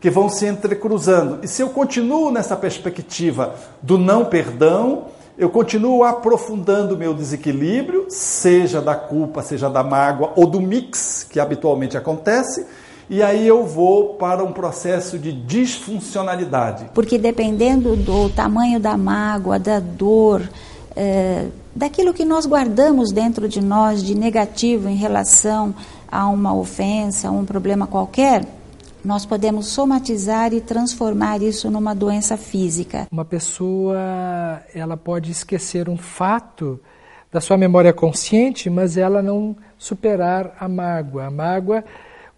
que 0.00 0.10
vão 0.10 0.28
se 0.28 0.46
entrecruzando. 0.46 1.38
E 1.44 1.48
se 1.48 1.62
eu 1.62 1.70
continuo 1.70 2.32
nessa 2.32 2.56
perspectiva 2.56 3.54
do 3.80 3.96
não 3.96 4.24
perdão, 4.24 5.06
eu 5.36 5.48
continuo 5.48 6.04
aprofundando 6.04 6.94
o 6.94 6.98
meu 6.98 7.14
desequilíbrio, 7.14 8.06
seja 8.08 8.80
da 8.80 8.94
culpa, 8.94 9.42
seja 9.42 9.70
da 9.70 9.82
mágoa 9.82 10.32
ou 10.36 10.46
do 10.46 10.60
mix 10.60 11.26
que 11.28 11.40
habitualmente 11.40 11.96
acontece, 11.96 12.66
e 13.08 13.22
aí 13.22 13.46
eu 13.46 13.66
vou 13.66 14.14
para 14.14 14.44
um 14.44 14.52
processo 14.52 15.18
de 15.18 15.32
disfuncionalidade. 15.32 16.86
Porque 16.94 17.18
dependendo 17.18 17.96
do 17.96 18.28
tamanho 18.30 18.78
da 18.78 18.96
mágoa, 18.96 19.58
da 19.58 19.80
dor, 19.80 20.42
é, 20.94 21.46
daquilo 21.74 22.14
que 22.14 22.24
nós 22.24 22.46
guardamos 22.46 23.10
dentro 23.10 23.48
de 23.48 23.60
nós 23.60 24.02
de 24.02 24.14
negativo 24.14 24.88
em 24.88 24.96
relação 24.96 25.74
a 26.10 26.26
uma 26.26 26.54
ofensa, 26.54 27.28
a 27.28 27.30
um 27.30 27.44
problema 27.44 27.86
qualquer, 27.86 28.44
nós 29.04 29.26
podemos 29.26 29.66
somatizar 29.66 30.52
e 30.52 30.60
transformar 30.60 31.42
isso 31.42 31.70
numa 31.70 31.94
doença 31.94 32.36
física. 32.36 33.08
Uma 33.10 33.24
pessoa, 33.24 33.98
ela 34.74 34.96
pode 34.96 35.30
esquecer 35.30 35.88
um 35.88 35.96
fato 35.96 36.80
da 37.30 37.40
sua 37.40 37.56
memória 37.56 37.92
consciente, 37.92 38.68
mas 38.68 38.96
ela 38.96 39.22
não 39.22 39.56
superar 39.78 40.54
a 40.60 40.68
mágoa. 40.68 41.26
A 41.26 41.30
mágoa, 41.30 41.84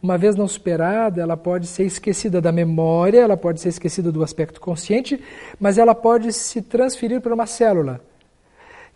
uma 0.02 0.16
vez 0.16 0.36
não 0.36 0.46
superada, 0.46 1.20
ela 1.20 1.36
pode 1.36 1.66
ser 1.66 1.84
esquecida 1.84 2.40
da 2.40 2.52
memória, 2.52 3.20
ela 3.20 3.36
pode 3.36 3.60
ser 3.60 3.68
esquecida 3.68 4.10
do 4.10 4.22
aspecto 4.22 4.60
consciente, 4.60 5.20
mas 5.58 5.78
ela 5.78 5.94
pode 5.94 6.32
se 6.32 6.62
transferir 6.62 7.20
para 7.20 7.34
uma 7.34 7.46
célula 7.46 8.00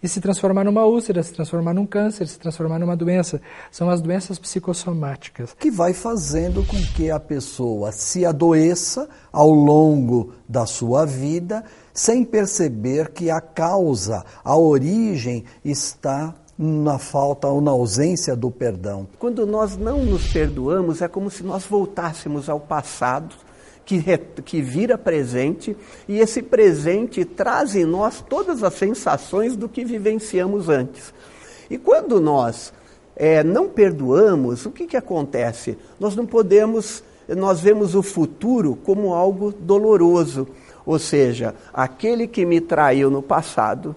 e 0.03 0.09
se 0.09 0.21
transformar 0.21 0.65
numa 0.65 0.85
úlcera, 0.85 1.23
se 1.23 1.33
transformar 1.33 1.75
num 1.75 1.87
câncer, 1.87 2.29
se 2.29 2.39
transformar 2.39 2.79
numa 2.79 2.97
doença. 2.97 3.41
São 3.71 3.91
as 3.91 4.01
doenças 4.01 4.39
psicossomáticas. 4.39 5.55
Que 5.59 5.71
vai 5.71 5.93
fazendo 5.93 6.65
com 6.65 6.77
que 6.95 7.11
a 7.11 7.19
pessoa 7.19 7.91
se 7.91 8.25
adoeça 8.25 9.09
ao 9.33 9.51
longo 9.51 10.33
da 10.49 10.67
sua 10.67 11.05
vida, 11.05 11.65
sem 11.93 12.25
perceber 12.25 13.11
que 13.11 13.31
a 13.31 13.41
causa, 13.41 14.25
a 14.45 14.57
origem 14.57 15.45
está 15.65 16.35
na 16.57 16.99
falta 16.99 17.47
ou 17.47 17.61
na 17.61 17.71
ausência 17.71 18.35
do 18.35 18.51
perdão. 18.51 19.07
Quando 19.19 19.47
nós 19.47 19.77
não 19.77 20.05
nos 20.05 20.33
perdoamos, 20.33 21.01
é 21.01 21.09
como 21.09 21.31
se 21.31 21.45
nós 21.45 21.65
voltássemos 21.65 22.49
ao 22.49 22.59
passado 22.59 23.35
que, 23.89 24.19
que 24.45 24.61
vira 24.61 24.99
presente, 24.99 25.75
e 26.07 26.19
esse 26.19 26.43
presente 26.43 27.25
traz 27.25 27.75
em 27.75 27.87
nós 27.87 28.23
todas 28.29 28.63
as 28.63 28.75
sensações 28.75 29.57
do 29.57 29.67
que 29.67 29.83
vivenciamos 29.83 30.69
antes. 30.69 31.15
E 31.71 31.79
quando 31.79 32.21
nós 32.21 32.71
é, 33.17 33.43
não 33.43 33.67
perdoamos, 33.67 34.67
o 34.67 34.71
que, 34.71 34.87
que 34.87 34.97
acontece? 34.97 35.79
Nós 35.99 36.15
não 36.15 36.27
podemos, 36.27 37.03
nós 37.27 37.61
vemos 37.61 37.95
o 37.95 38.03
futuro 38.03 38.77
como 38.85 39.15
algo 39.15 39.55
doloroso. 39.59 40.47
Ou 40.85 40.99
seja, 40.99 41.55
aquele 41.73 42.27
que 42.27 42.45
me 42.45 42.61
traiu 42.61 43.11
no 43.11 43.23
passado, 43.23 43.97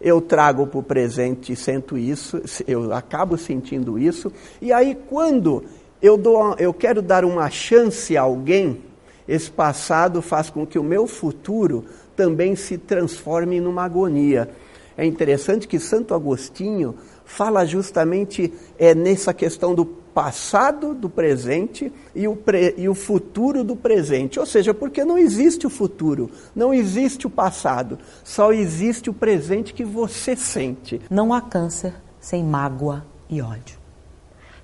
eu 0.00 0.22
trago 0.22 0.66
para 0.66 0.80
o 0.80 0.82
presente 0.82 1.52
e 1.52 1.56
sinto 1.56 1.98
isso, 1.98 2.40
eu 2.66 2.90
acabo 2.94 3.36
sentindo 3.36 3.98
isso, 3.98 4.32
e 4.62 4.72
aí 4.72 4.96
quando 5.10 5.62
eu, 6.00 6.16
dou, 6.16 6.56
eu 6.58 6.72
quero 6.72 7.02
dar 7.02 7.22
uma 7.22 7.50
chance 7.50 8.16
a 8.16 8.22
alguém, 8.22 8.88
esse 9.30 9.48
passado 9.48 10.20
faz 10.20 10.50
com 10.50 10.66
que 10.66 10.76
o 10.76 10.82
meu 10.82 11.06
futuro 11.06 11.84
também 12.16 12.56
se 12.56 12.76
transforme 12.76 13.60
numa 13.60 13.84
agonia. 13.84 14.50
É 14.96 15.06
interessante 15.06 15.68
que 15.68 15.78
Santo 15.78 16.14
Agostinho 16.14 16.96
fala 17.24 17.64
justamente 17.64 18.52
é, 18.76 18.92
nessa 18.92 19.32
questão 19.32 19.72
do 19.72 19.86
passado 19.86 20.94
do 20.94 21.08
presente 21.08 21.92
e 22.12 22.26
o, 22.26 22.34
pre, 22.34 22.74
e 22.76 22.88
o 22.88 22.94
futuro 22.94 23.62
do 23.62 23.76
presente. 23.76 24.40
Ou 24.40 24.44
seja, 24.44 24.74
porque 24.74 25.04
não 25.04 25.16
existe 25.16 25.64
o 25.64 25.70
futuro, 25.70 26.28
não 26.52 26.74
existe 26.74 27.28
o 27.28 27.30
passado, 27.30 28.00
só 28.24 28.52
existe 28.52 29.08
o 29.08 29.14
presente 29.14 29.72
que 29.72 29.84
você 29.84 30.34
sente. 30.34 31.00
Não 31.08 31.32
há 31.32 31.40
câncer 31.40 31.94
sem 32.18 32.42
mágoa 32.42 33.06
e 33.28 33.40
ódio. 33.40 33.78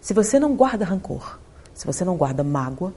Se 0.01 0.13
você 0.13 0.41
não 0.41 0.57
guarda 0.57 0.85
rancor, 0.85 1.39
se 1.73 1.87
você 1.87 2.05
não 2.05 2.17
guarda 2.17 2.43
mágoa, 2.43 2.93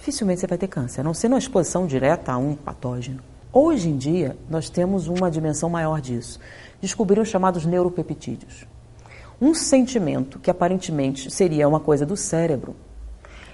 dificilmente 0.00 0.40
você 0.40 0.46
vai 0.46 0.58
ter 0.58 0.66
câncer, 0.66 1.02
a 1.02 1.04
não 1.04 1.12
ser 1.12 1.28
numa 1.28 1.38
exposição 1.38 1.86
direta 1.86 2.32
a 2.32 2.38
um 2.38 2.54
patógeno. 2.56 3.22
Hoje 3.52 3.90
em 3.90 3.96
dia, 3.96 4.36
nós 4.48 4.70
temos 4.70 5.08
uma 5.08 5.30
dimensão 5.30 5.68
maior 5.68 6.00
disso. 6.00 6.40
Descobriram 6.80 7.22
os 7.22 7.28
chamados 7.28 7.66
neuropeptídeos. 7.66 8.66
Um 9.40 9.52
sentimento 9.54 10.38
que 10.38 10.50
aparentemente 10.50 11.30
seria 11.30 11.68
uma 11.68 11.80
coisa 11.80 12.06
do 12.06 12.16
cérebro, 12.16 12.74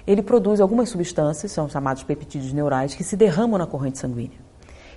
ele 0.07 0.23
produz 0.23 0.61
algumas 0.61 0.89
substâncias, 0.89 1.51
são 1.51 1.69
chamados 1.69 2.05
peptídeos 2.05 2.53
neurais, 2.53 2.95
que 2.95 3.03
se 3.03 3.17
derramam 3.17 3.59
na 3.59 3.67
corrente 3.67 3.99
sanguínea. 3.99 4.39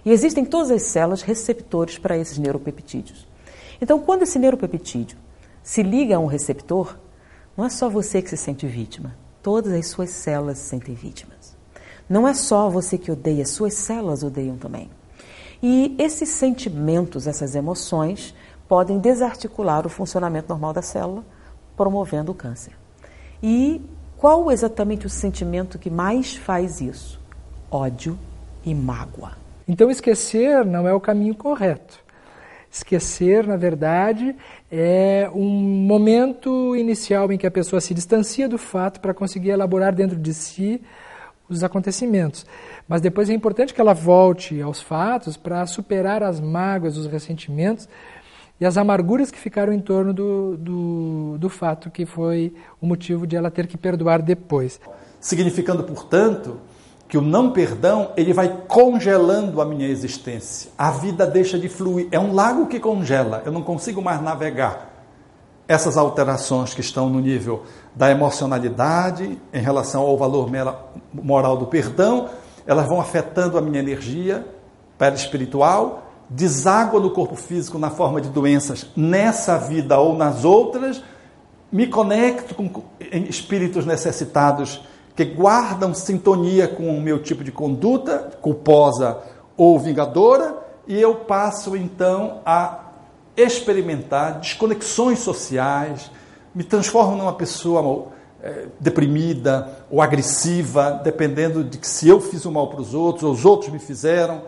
E 0.06 0.12
existem 0.12 0.46
todas 0.46 0.70
as 0.70 0.84
células 0.84 1.24
receptores 1.24 1.98
para 1.98 2.16
esses 2.16 2.38
neuropeptídeos. 2.38 3.28
Então, 3.82 4.00
quando 4.00 4.22
esse 4.22 4.38
neuropeptídeo 4.38 5.18
se 5.64 5.82
liga 5.82 6.16
a 6.16 6.20
um 6.20 6.28
receptor, 6.28 6.96
não 7.58 7.66
é 7.66 7.70
só 7.70 7.90
você 7.90 8.22
que 8.22 8.30
se 8.30 8.38
sente 8.38 8.68
vítima, 8.68 9.16
todas 9.42 9.74
as 9.74 9.88
suas 9.88 10.10
células 10.10 10.58
se 10.58 10.66
sentem 10.66 10.96
vítimas. 10.96 11.58
Não 12.10 12.28
é 12.28 12.34
só 12.34 12.70
você 12.70 12.98
que 12.98 13.12
odeia, 13.12 13.46
suas 13.46 13.76
células 13.76 14.24
odeiam 14.24 14.58
também. 14.58 14.90
E 15.62 15.96
esses 16.00 16.30
sentimentos, 16.30 17.28
essas 17.28 17.54
emoções, 17.54 18.34
podem 18.68 19.00
desarticular 19.00 19.86
o 19.86 19.90
funcionamento 19.90 20.50
normal 20.50 20.74
da 20.74 20.82
célula, 20.82 21.24
promovendo 21.76 22.32
o 22.32 22.36
câncer. 22.36 22.74
E 23.42 23.82
qual 24.18 24.52
exatamente 24.52 25.06
o 25.06 25.10
sentimento 25.10 25.80
que 25.80 25.90
mais 25.90 26.36
faz 26.36 26.82
isso? 26.82 27.20
Ódio 27.70 28.18
e 28.66 28.74
mágoa. 28.74 29.34
Então, 29.68 29.92
esquecer 29.92 30.66
não 30.66 30.88
é 30.88 30.94
o 30.94 31.00
caminho 31.00 31.36
correto. 31.36 32.04
Esquecer, 32.72 33.48
na 33.48 33.56
verdade, 33.56 34.36
é 34.72 35.30
um 35.34 35.50
momento 35.50 36.76
inicial 36.76 37.32
em 37.32 37.38
que 37.38 37.48
a 37.48 37.52
pessoa 37.52 37.82
se 37.82 37.94
distancia 37.94 38.48
do 38.48 38.58
fato 38.58 39.00
para 39.00 39.14
conseguir 39.14 39.50
elaborar 39.50 39.94
dentro 39.94 40.18
de 40.18 40.34
si 40.34 40.82
os 41.50 41.64
acontecimentos. 41.64 42.46
Mas 42.88 43.02
depois 43.02 43.30
é 43.30 43.34
importante 43.34 43.74
que 43.74 43.82
ela 43.82 43.94
volte 43.94 44.62
aos 44.62 44.82
fatos 44.82 45.36
para 45.36 45.66
superar 45.66 46.22
as 46.22 46.40
mágoas, 46.40 46.98
os 46.98 47.08
ressentimentos 47.08 47.90
e 48.60 48.66
as 48.66 48.78
amarguras 48.78 49.32
que 49.32 49.40
ficaram 49.40 49.74
em 49.74 49.80
torno 49.80 50.14
do, 50.14 50.58
do, 50.58 51.38
do 51.40 51.50
fato 51.50 51.90
que 51.90 52.06
foi 52.06 52.54
o 52.80 52.86
motivo 52.86 53.26
de 53.26 53.36
ela 53.36 53.50
ter 53.50 53.66
que 53.66 53.78
perdoar 53.78 54.22
depois. 54.22 54.80
Significando, 55.20 55.84
portanto, 55.84 56.58
que 57.10 57.18
o 57.18 57.22
não 57.22 57.50
perdão 57.50 58.12
ele 58.16 58.32
vai 58.32 58.62
congelando 58.68 59.60
a 59.60 59.66
minha 59.66 59.88
existência. 59.88 60.72
A 60.78 60.92
vida 60.92 61.26
deixa 61.26 61.58
de 61.58 61.68
fluir. 61.68 62.08
É 62.12 62.20
um 62.20 62.34
lago 62.36 62.68
que 62.68 62.80
congela. 62.80 63.42
Eu 63.44 63.52
não 63.52 63.64
consigo 63.64 64.00
mais 64.00 64.22
navegar. 64.22 64.88
essas 65.68 65.98
alterações 65.98 66.74
que 66.74 66.82
estão 66.82 67.10
no 67.10 67.20
nível 67.20 67.64
da 67.96 68.10
emocionalidade 68.10 69.40
em 69.54 69.62
relação 69.62 70.02
ao 70.02 70.18
valor 70.18 70.50
moral 71.14 71.58
do 71.58 71.68
perdão, 71.68 72.28
elas 72.66 72.88
vão 72.88 73.00
afetando 73.00 73.56
a 73.56 73.62
minha 73.62 73.80
energia 73.80 74.48
perispiritual, 74.98 76.12
deságua 76.28 77.00
no 77.00 77.12
corpo 77.12 77.36
físico 77.36 77.78
na 77.78 77.92
forma 77.92 78.20
de 78.20 78.30
doenças 78.30 78.88
nessa 78.96 79.60
vida 79.60 80.00
ou 80.00 80.16
nas 80.16 80.44
outras, 80.44 81.04
me 81.72 81.86
conecto 81.86 82.56
com 82.56 82.84
espíritos 83.00 83.86
necessitados 83.86 84.82
que 85.20 85.26
guardam 85.26 85.94
sintonia 85.94 86.66
com 86.66 86.98
o 86.98 87.02
meu 87.02 87.22
tipo 87.22 87.44
de 87.44 87.52
conduta, 87.52 88.32
culposa 88.42 89.18
ou 89.58 89.78
vingadora, 89.78 90.56
e 90.88 90.98
eu 90.98 91.14
passo 91.14 91.76
então 91.76 92.40
a 92.46 92.86
experimentar 93.36 94.40
desconexões 94.40 95.20
sociais, 95.20 96.10
me 96.56 96.64
transformo 96.64 97.18
numa 97.18 97.34
pessoa 97.34 98.08
é, 98.42 98.68
deprimida 98.80 99.84
ou 99.92 100.02
agressiva, 100.02 101.02
dependendo 101.04 101.66
de 101.66 101.78
que 101.78 101.88
se 101.88 102.08
eu 102.08 102.22
fiz 102.22 102.46
o 102.46 102.52
mal 102.52 102.70
para 102.70 102.80
os 102.80 102.94
outros 102.94 103.24
ou 103.24 103.34
os 103.34 103.44
outros 103.44 103.74
me 103.74 103.80
fizeram, 103.80 104.44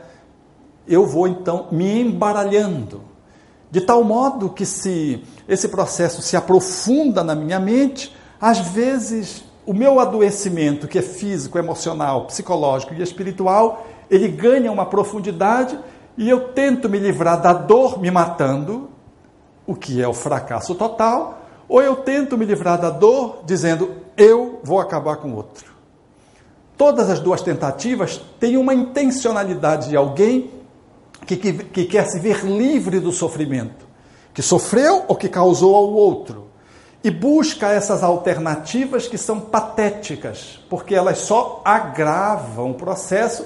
eu 0.87 1.05
vou 1.05 1.27
então 1.27 1.67
me 1.69 1.99
embaralhando. 1.99 3.01
De 3.69 3.81
tal 3.81 4.05
modo 4.05 4.49
que 4.49 4.65
se 4.65 5.21
esse 5.49 5.67
processo 5.67 6.21
se 6.21 6.37
aprofunda 6.37 7.25
na 7.25 7.35
minha 7.35 7.59
mente, 7.59 8.15
às 8.39 8.59
vezes 8.59 9.50
o 9.65 9.73
meu 9.73 9.99
adoecimento, 9.99 10.87
que 10.87 10.97
é 10.97 11.01
físico, 11.01 11.57
emocional, 11.57 12.25
psicológico 12.25 12.93
e 12.93 13.01
espiritual, 13.01 13.85
ele 14.09 14.27
ganha 14.27 14.71
uma 14.71 14.85
profundidade 14.85 15.77
e 16.17 16.29
eu 16.29 16.49
tento 16.49 16.89
me 16.89 16.99
livrar 16.99 17.41
da 17.41 17.53
dor 17.53 17.99
me 17.99 18.11
matando, 18.11 18.89
o 19.65 19.75
que 19.75 20.01
é 20.01 20.07
o 20.07 20.13
fracasso 20.13 20.75
total, 20.75 21.41
ou 21.69 21.81
eu 21.81 21.97
tento 21.97 22.37
me 22.37 22.45
livrar 22.45 22.79
da 22.79 22.89
dor 22.89 23.43
dizendo 23.45 23.91
eu 24.17 24.59
vou 24.63 24.79
acabar 24.79 25.17
com 25.17 25.29
o 25.29 25.35
outro. 25.35 25.71
Todas 26.75 27.09
as 27.09 27.19
duas 27.19 27.41
tentativas 27.41 28.19
têm 28.39 28.57
uma 28.57 28.73
intencionalidade 28.73 29.89
de 29.89 29.95
alguém 29.95 30.51
que, 31.25 31.37
que, 31.37 31.53
que 31.53 31.85
quer 31.85 32.05
se 32.07 32.19
ver 32.19 32.43
livre 32.43 32.99
do 32.99 33.11
sofrimento, 33.11 33.87
que 34.33 34.41
sofreu 34.41 35.05
ou 35.07 35.15
que 35.15 35.29
causou 35.29 35.75
ao 35.75 35.93
outro, 35.93 36.50
e 37.03 37.09
busca 37.09 37.67
essas 37.69 38.03
alternativas 38.03 39.07
que 39.07 39.17
são 39.17 39.39
patéticas, 39.39 40.63
porque 40.69 40.93
elas 40.93 41.19
só 41.19 41.61
agravam 41.65 42.71
o 42.71 42.75
processo 42.75 43.45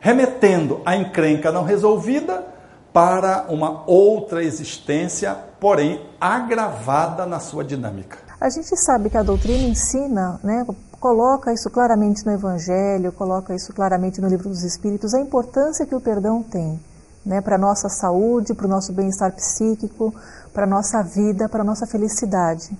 remetendo 0.00 0.80
a 0.84 0.96
encrenca 0.96 1.50
não 1.50 1.64
resolvida 1.64 2.44
para 2.92 3.46
uma 3.48 3.82
outra 3.86 4.42
existência, 4.42 5.36
porém 5.60 6.00
agravada 6.20 7.26
na 7.26 7.38
sua 7.38 7.64
dinâmica. 7.64 8.18
A 8.40 8.48
gente 8.48 8.76
sabe 8.76 9.10
que 9.10 9.16
a 9.16 9.22
doutrina 9.22 9.68
ensina, 9.68 10.40
né, 10.42 10.66
coloca 10.98 11.52
isso 11.52 11.70
claramente 11.70 12.24
no 12.24 12.32
Evangelho, 12.32 13.12
coloca 13.12 13.54
isso 13.54 13.72
claramente 13.72 14.20
no 14.20 14.28
Livro 14.28 14.48
dos 14.48 14.62
Espíritos, 14.62 15.14
a 15.14 15.20
importância 15.20 15.86
que 15.86 15.94
o 15.94 16.00
perdão 16.00 16.42
tem 16.42 16.80
né, 17.24 17.40
para 17.40 17.56
a 17.56 17.58
nossa 17.58 17.88
saúde, 17.88 18.54
para 18.54 18.66
o 18.66 18.70
nosso 18.70 18.92
bem-estar 18.92 19.32
psíquico, 19.32 20.14
para 20.54 20.64
a 20.64 20.68
nossa 20.68 21.02
vida, 21.02 21.48
para 21.48 21.62
a 21.62 21.64
nossa 21.64 21.86
felicidade. 21.86 22.70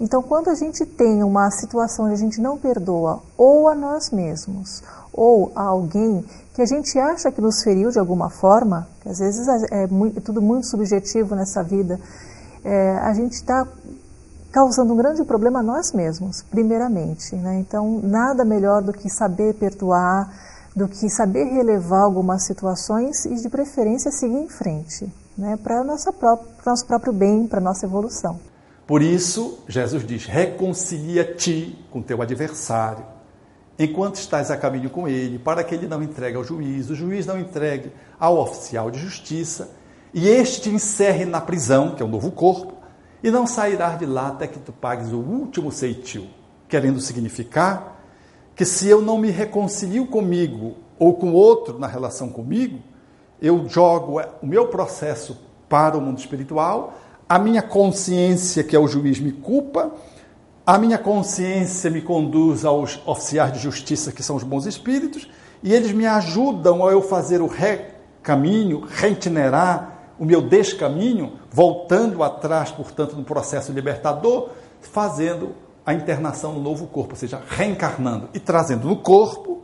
Então, 0.00 0.22
quando 0.22 0.48
a 0.48 0.54
gente 0.54 0.86
tem 0.86 1.22
uma 1.22 1.50
situação 1.50 2.06
onde 2.06 2.14
a 2.14 2.18
gente 2.18 2.40
não 2.40 2.56
perdoa 2.56 3.22
ou 3.36 3.68
a 3.68 3.74
nós 3.74 4.10
mesmos 4.10 4.82
ou 5.12 5.52
a 5.54 5.62
alguém 5.62 6.24
que 6.54 6.62
a 6.62 6.66
gente 6.66 6.98
acha 6.98 7.30
que 7.30 7.40
nos 7.40 7.62
feriu 7.62 7.90
de 7.90 7.98
alguma 7.98 8.30
forma, 8.30 8.88
que 9.02 9.10
às 9.10 9.18
vezes 9.18 9.46
é, 9.70 9.86
muito, 9.88 10.18
é 10.18 10.20
tudo 10.22 10.40
muito 10.40 10.66
subjetivo 10.66 11.34
nessa 11.34 11.62
vida, 11.62 12.00
é, 12.64 12.92
a 12.98 13.12
gente 13.12 13.34
está 13.34 13.68
causando 14.50 14.94
um 14.94 14.96
grande 14.96 15.22
problema 15.22 15.60
a 15.60 15.62
nós 15.62 15.92
mesmos, 15.92 16.42
primeiramente. 16.42 17.36
Né? 17.36 17.58
Então, 17.58 18.00
nada 18.02 18.42
melhor 18.42 18.82
do 18.82 18.94
que 18.94 19.10
saber 19.10 19.54
perdoar, 19.54 20.32
do 20.74 20.88
que 20.88 21.10
saber 21.10 21.44
relevar 21.44 22.02
algumas 22.02 22.44
situações 22.44 23.26
e, 23.26 23.34
de 23.34 23.50
preferência, 23.50 24.10
seguir 24.10 24.38
em 24.38 24.48
frente, 24.48 25.12
né? 25.36 25.58
para 25.62 25.82
o 25.82 25.84
nosso 25.84 26.10
próprio 26.86 27.12
bem, 27.12 27.46
para 27.46 27.58
a 27.58 27.62
nossa 27.62 27.84
evolução. 27.84 28.40
Por 28.90 29.02
isso, 29.02 29.60
Jesus 29.68 30.04
diz: 30.04 30.26
reconcilia-te 30.26 31.78
com 31.92 32.02
teu 32.02 32.20
adversário. 32.20 33.04
Enquanto 33.78 34.16
estás 34.16 34.50
a 34.50 34.56
caminho 34.56 34.90
com 34.90 35.06
ele, 35.06 35.38
para 35.38 35.62
que 35.62 35.76
ele 35.76 35.86
não 35.86 36.02
entregue 36.02 36.36
ao 36.36 36.42
juiz, 36.42 36.90
o 36.90 36.96
juiz 36.96 37.24
não 37.24 37.38
entregue 37.38 37.92
ao 38.18 38.36
oficial 38.36 38.90
de 38.90 38.98
justiça, 38.98 39.70
e 40.12 40.26
este 40.26 40.62
te 40.62 40.70
encerre 40.70 41.24
na 41.24 41.40
prisão, 41.40 41.94
que 41.94 42.02
é 42.02 42.04
o 42.04 42.08
novo 42.08 42.32
corpo, 42.32 42.72
e 43.22 43.30
não 43.30 43.46
sairás 43.46 43.96
de 43.96 44.06
lá 44.06 44.26
até 44.26 44.48
que 44.48 44.58
tu 44.58 44.72
pagues 44.72 45.12
o 45.12 45.18
último 45.18 45.70
ceitil, 45.70 46.26
querendo 46.68 47.00
significar 47.00 48.04
que 48.56 48.64
se 48.64 48.88
eu 48.88 49.00
não 49.00 49.18
me 49.18 49.30
reconcilio 49.30 50.04
comigo 50.04 50.74
ou 50.98 51.14
com 51.14 51.32
outro 51.32 51.78
na 51.78 51.86
relação 51.86 52.28
comigo, 52.28 52.80
eu 53.40 53.68
jogo 53.68 54.20
o 54.42 54.46
meu 54.48 54.66
processo 54.66 55.38
para 55.68 55.96
o 55.96 56.00
mundo 56.00 56.18
espiritual, 56.18 56.98
a 57.30 57.38
minha 57.38 57.62
consciência, 57.62 58.64
que 58.64 58.74
é 58.74 58.78
o 58.80 58.88
juiz, 58.88 59.20
me 59.20 59.30
culpa, 59.30 59.92
a 60.66 60.76
minha 60.76 60.98
consciência 60.98 61.88
me 61.88 62.02
conduz 62.02 62.64
aos 62.64 63.00
oficiais 63.06 63.52
de 63.52 63.60
justiça, 63.60 64.10
que 64.10 64.20
são 64.20 64.34
os 64.34 64.42
bons 64.42 64.66
espíritos, 64.66 65.30
e 65.62 65.72
eles 65.72 65.92
me 65.92 66.06
ajudam 66.06 66.84
a 66.84 66.90
eu 66.90 67.00
fazer 67.00 67.40
o 67.40 67.46
recaminho, 67.46 68.80
reitinerar 68.80 70.14
o 70.18 70.24
meu 70.24 70.42
descaminho, 70.42 71.34
voltando 71.48 72.24
atrás, 72.24 72.72
portanto, 72.72 73.14
no 73.14 73.22
processo 73.22 73.70
libertador, 73.70 74.50
fazendo 74.80 75.54
a 75.86 75.94
internação 75.94 76.54
no 76.54 76.60
novo 76.60 76.88
corpo, 76.88 77.12
ou 77.12 77.16
seja, 77.16 77.40
reencarnando 77.48 78.28
e 78.34 78.40
trazendo 78.40 78.88
no 78.88 78.96
corpo 78.96 79.62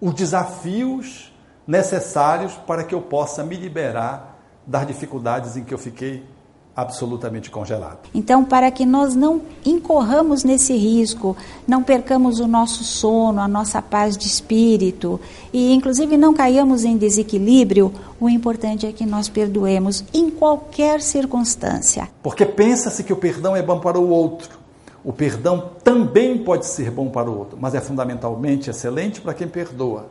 os 0.00 0.12
desafios 0.14 1.32
necessários 1.64 2.54
para 2.66 2.82
que 2.82 2.92
eu 2.92 3.02
possa 3.02 3.44
me 3.44 3.54
liberar 3.54 4.36
das 4.66 4.84
dificuldades 4.84 5.56
em 5.56 5.62
que 5.62 5.72
eu 5.72 5.78
fiquei 5.78 6.33
absolutamente 6.76 7.50
congelado. 7.50 8.08
Então, 8.14 8.44
para 8.44 8.70
que 8.70 8.84
nós 8.84 9.14
não 9.14 9.42
incorramos 9.64 10.42
nesse 10.42 10.76
risco, 10.76 11.36
não 11.66 11.82
percamos 11.82 12.40
o 12.40 12.46
nosso 12.46 12.82
sono, 12.82 13.40
a 13.40 13.48
nossa 13.48 13.80
paz 13.80 14.16
de 14.16 14.26
espírito 14.26 15.20
e, 15.52 15.72
inclusive, 15.72 16.16
não 16.16 16.34
caiamos 16.34 16.84
em 16.84 16.96
desequilíbrio, 16.96 17.92
o 18.20 18.28
importante 18.28 18.86
é 18.86 18.92
que 18.92 19.06
nós 19.06 19.28
perdoemos 19.28 20.04
em 20.12 20.30
qualquer 20.30 21.00
circunstância. 21.00 22.08
Porque 22.22 22.44
pensa-se 22.44 23.04
que 23.04 23.12
o 23.12 23.16
perdão 23.16 23.54
é 23.54 23.62
bom 23.62 23.78
para 23.78 23.98
o 23.98 24.08
outro. 24.08 24.58
O 25.04 25.12
perdão 25.12 25.70
também 25.84 26.38
pode 26.38 26.66
ser 26.66 26.90
bom 26.90 27.08
para 27.10 27.30
o 27.30 27.38
outro, 27.38 27.58
mas 27.60 27.74
é 27.74 27.80
fundamentalmente 27.80 28.70
excelente 28.70 29.20
para 29.20 29.34
quem 29.34 29.46
perdoa. 29.46 30.06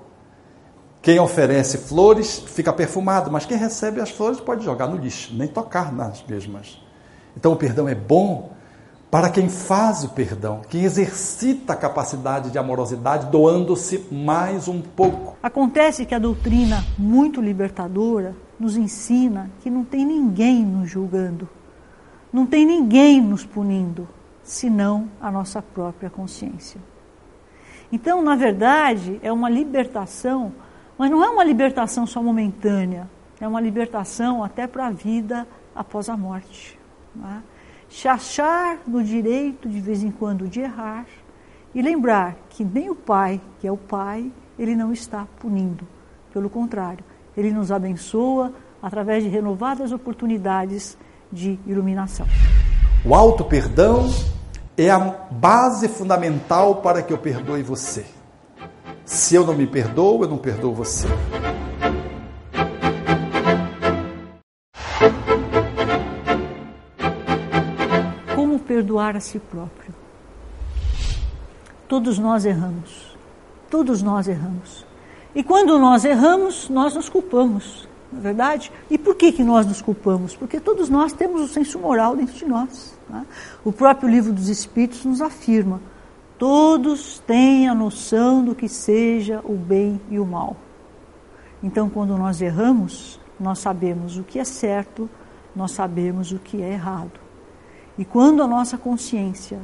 Quem 1.03 1.19
oferece 1.19 1.79
flores 1.79 2.39
fica 2.39 2.71
perfumado, 2.71 3.29
mas 3.29 3.45
quem 3.45 3.57
recebe 3.57 3.99
as 3.99 4.09
flores 4.09 4.39
pode 4.39 4.63
jogar 4.63 4.87
no 4.87 4.95
lixo, 4.95 5.35
nem 5.35 5.49
tocar 5.49 5.91
nas 5.91 6.23
mesmas. 6.25 6.81
Então 7.35 7.51
o 7.51 7.57
perdão 7.57 7.89
é 7.89 7.93
bom 7.93 8.53
para 9.11 9.29
quem 9.29 9.49
faz 9.49 10.05
o 10.05 10.09
perdão, 10.11 10.61
quem 10.69 10.85
exercita 10.85 11.73
a 11.73 11.75
capacidade 11.75 12.51
de 12.51 12.57
amorosidade, 12.57 13.29
doando-se 13.29 14.07
mais 14.09 14.69
um 14.69 14.81
pouco. 14.81 15.35
Acontece 15.43 16.05
que 16.05 16.15
a 16.15 16.19
doutrina, 16.19 16.81
muito 16.97 17.41
libertadora, 17.41 18.33
nos 18.57 18.77
ensina 18.77 19.51
que 19.59 19.69
não 19.69 19.83
tem 19.83 20.05
ninguém 20.05 20.63
nos 20.63 20.89
julgando, 20.89 21.49
não 22.31 22.45
tem 22.45 22.65
ninguém 22.65 23.21
nos 23.21 23.45
punindo, 23.45 24.07
senão 24.41 25.09
a 25.19 25.29
nossa 25.29 25.61
própria 25.61 26.09
consciência. 26.09 26.79
Então, 27.91 28.21
na 28.21 28.37
verdade, 28.37 29.19
é 29.21 29.33
uma 29.33 29.49
libertação 29.49 30.53
mas 30.97 31.09
não 31.09 31.23
é 31.23 31.29
uma 31.29 31.43
libertação 31.43 32.05
só 32.05 32.21
momentânea, 32.21 33.09
é 33.39 33.47
uma 33.47 33.59
libertação 33.59 34.43
até 34.43 34.67
para 34.67 34.87
a 34.87 34.91
vida 34.91 35.47
após 35.75 36.09
a 36.09 36.15
morte. 36.15 36.79
É? 37.23 37.37
Se 37.89 38.07
achar 38.07 38.79
no 38.87 39.03
direito 39.03 39.69
de 39.69 39.79
vez 39.79 40.03
em 40.03 40.11
quando 40.11 40.47
de 40.47 40.61
errar 40.61 41.05
e 41.73 41.81
lembrar 41.81 42.35
que 42.49 42.63
nem 42.63 42.89
o 42.89 42.95
Pai, 42.95 43.41
que 43.59 43.67
é 43.67 43.71
o 43.71 43.77
Pai, 43.77 44.31
ele 44.57 44.75
não 44.75 44.91
está 44.91 45.27
punindo. 45.39 45.87
Pelo 46.31 46.49
contrário, 46.49 47.03
ele 47.35 47.51
nos 47.51 47.71
abençoa 47.71 48.51
através 48.81 49.23
de 49.23 49.29
renovadas 49.29 49.91
oportunidades 49.91 50.97
de 51.31 51.59
iluminação. 51.65 52.27
O 53.05 53.13
auto 53.13 53.43
perdão 53.43 54.09
é 54.77 54.89
a 54.89 54.99
base 54.99 55.87
fundamental 55.87 56.75
para 56.75 57.01
que 57.01 57.11
eu 57.11 57.17
perdoe 57.17 57.61
você. 57.61 58.05
Se 59.05 59.35
eu 59.35 59.45
não 59.45 59.53
me 59.53 59.67
perdoo, 59.67 60.23
eu 60.23 60.29
não 60.29 60.37
perdoo 60.37 60.73
você. 60.73 61.07
Como 68.33 68.59
perdoar 68.59 69.17
a 69.17 69.19
si 69.19 69.39
próprio? 69.39 69.93
Todos 71.87 72.17
nós 72.17 72.45
erramos. 72.45 73.17
Todos 73.69 74.01
nós 74.01 74.27
erramos. 74.27 74.85
E 75.35 75.43
quando 75.43 75.77
nós 75.77 76.05
erramos, 76.05 76.69
nós 76.69 76.95
nos 76.95 77.09
culpamos. 77.09 77.87
não 78.11 78.19
é 78.19 78.23
verdade? 78.23 78.71
E 78.89 78.97
por 78.97 79.15
que, 79.15 79.33
que 79.33 79.43
nós 79.43 79.65
nos 79.65 79.81
culpamos? 79.81 80.33
Porque 80.35 80.61
todos 80.61 80.89
nós 80.89 81.11
temos 81.11 81.41
o 81.41 81.47
senso 81.47 81.77
moral 81.77 82.15
dentro 82.15 82.35
de 82.35 82.45
nós. 82.45 82.97
Né? 83.09 83.25
O 83.65 83.71
próprio 83.71 84.07
livro 84.07 84.31
dos 84.31 84.47
Espíritos 84.47 85.03
nos 85.03 85.21
afirma: 85.21 85.81
todos 86.37 87.19
têm 87.19 87.67
a 87.67 87.75
noção 87.75 88.43
do 88.43 88.55
que 88.55 88.67
seja 88.67 89.41
o 89.43 89.53
bem 89.53 89.99
e 90.09 90.19
o 90.19 90.25
mal. 90.25 90.55
Então, 91.61 91.89
quando 91.89 92.17
nós 92.17 92.41
erramos, 92.41 93.19
nós 93.39 93.59
sabemos 93.59 94.17
o 94.17 94.23
que 94.23 94.39
é 94.39 94.43
certo, 94.43 95.09
nós 95.55 95.71
sabemos 95.71 96.31
o 96.31 96.39
que 96.39 96.61
é 96.61 96.73
errado. 96.73 97.19
E 97.97 98.03
quando 98.03 98.41
a 98.43 98.47
nossa 98.47 98.77
consciência 98.77 99.59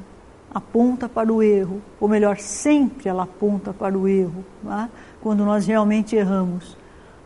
aponta 0.53 1.09
para 1.09 1.31
o 1.31 1.43
erro, 1.43 1.81
ou 1.99 2.07
melhor, 2.07 2.37
sempre 2.37 3.09
ela 3.09 3.23
aponta 3.23 3.73
para 3.73 3.97
o 3.97 4.07
erro, 4.07 4.45
é? 4.65 4.87
quando 5.21 5.43
nós 5.43 5.65
realmente 5.65 6.15
erramos, 6.15 6.77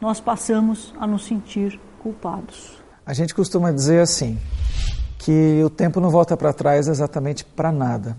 nós 0.01 0.19
passamos 0.19 0.93
a 0.99 1.05
nos 1.05 1.25
sentir 1.25 1.79
culpados. 2.01 2.81
A 3.05 3.13
gente 3.13 3.33
costuma 3.35 3.71
dizer 3.71 4.01
assim, 4.01 4.37
que 5.23 5.63
o 5.63 5.69
tempo 5.69 6.01
não 6.01 6.09
volta 6.09 6.35
para 6.35 6.51
trás 6.51 6.89
exatamente 6.89 7.45
para 7.45 7.71
nada. 7.71 8.17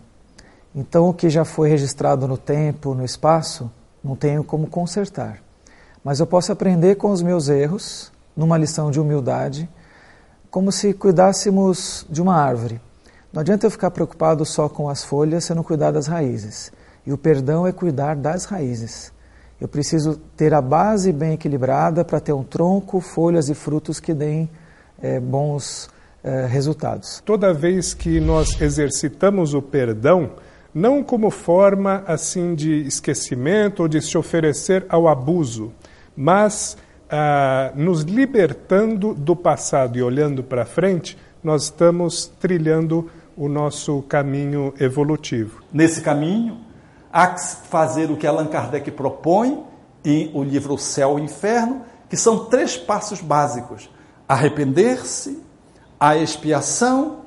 Então, 0.74 1.08
o 1.08 1.14
que 1.14 1.30
já 1.30 1.44
foi 1.44 1.68
registrado 1.68 2.26
no 2.26 2.36
tempo, 2.36 2.94
no 2.94 3.04
espaço, 3.04 3.70
não 4.02 4.16
tenho 4.16 4.42
como 4.42 4.66
consertar. 4.66 5.40
Mas 6.02 6.20
eu 6.20 6.26
posso 6.26 6.50
aprender 6.50 6.96
com 6.96 7.10
os 7.10 7.22
meus 7.22 7.48
erros, 7.48 8.12
numa 8.36 8.58
lição 8.58 8.90
de 8.90 8.98
humildade, 9.00 9.68
como 10.50 10.72
se 10.72 10.92
cuidássemos 10.92 12.06
de 12.10 12.20
uma 12.20 12.36
árvore. 12.36 12.80
Não 13.32 13.40
adianta 13.40 13.66
eu 13.66 13.70
ficar 13.70 13.90
preocupado 13.90 14.44
só 14.44 14.68
com 14.68 14.88
as 14.88 15.02
folhas 15.02 15.44
se 15.44 15.52
eu 15.52 15.56
não 15.56 15.62
cuidar 15.62 15.90
das 15.90 16.06
raízes. 16.06 16.72
E 17.06 17.12
o 17.12 17.18
perdão 17.18 17.66
é 17.66 17.72
cuidar 17.72 18.16
das 18.16 18.44
raízes. 18.44 19.12
Eu 19.60 19.68
preciso 19.68 20.16
ter 20.36 20.52
a 20.52 20.60
base 20.60 21.12
bem 21.12 21.34
equilibrada 21.34 22.04
para 22.04 22.20
ter 22.20 22.32
um 22.32 22.42
tronco, 22.42 23.00
folhas 23.00 23.48
e 23.48 23.54
frutos 23.54 24.00
que 24.00 24.12
deem 24.12 24.50
é, 25.00 25.18
bons 25.20 25.88
é, 26.22 26.46
resultados. 26.46 27.22
Toda 27.24 27.52
vez 27.52 27.94
que 27.94 28.20
nós 28.20 28.60
exercitamos 28.60 29.54
o 29.54 29.62
perdão, 29.62 30.30
não 30.74 31.02
como 31.04 31.30
forma 31.30 32.02
assim 32.06 32.54
de 32.54 32.86
esquecimento 32.86 33.82
ou 33.82 33.88
de 33.88 34.02
se 34.02 34.18
oferecer 34.18 34.84
ao 34.88 35.06
abuso, 35.06 35.72
mas 36.16 36.76
ah, 37.08 37.72
nos 37.76 38.02
libertando 38.02 39.14
do 39.14 39.36
passado 39.36 39.96
e 39.96 40.02
olhando 40.02 40.42
para 40.42 40.66
frente, 40.66 41.16
nós 41.42 41.64
estamos 41.64 42.26
trilhando 42.40 43.08
o 43.36 43.48
nosso 43.48 44.02
caminho 44.02 44.74
evolutivo. 44.80 45.62
Nesse 45.72 46.00
caminho, 46.00 46.58
há 47.12 47.28
que 47.28 47.40
fazer 47.68 48.10
o 48.10 48.16
que 48.16 48.26
Allan 48.26 48.46
Kardec 48.46 48.90
propõe 48.90 49.62
em 50.04 50.30
o 50.34 50.42
livro 50.42 50.74
O 50.74 50.78
Céu 50.78 51.18
e 51.18 51.22
o 51.22 51.24
Inferno, 51.24 51.82
que 52.08 52.16
são 52.16 52.46
três 52.46 52.76
passos 52.76 53.20
básicos: 53.20 53.90
arrepender-se, 54.28 55.42
a 55.98 56.16
expiação 56.16 57.20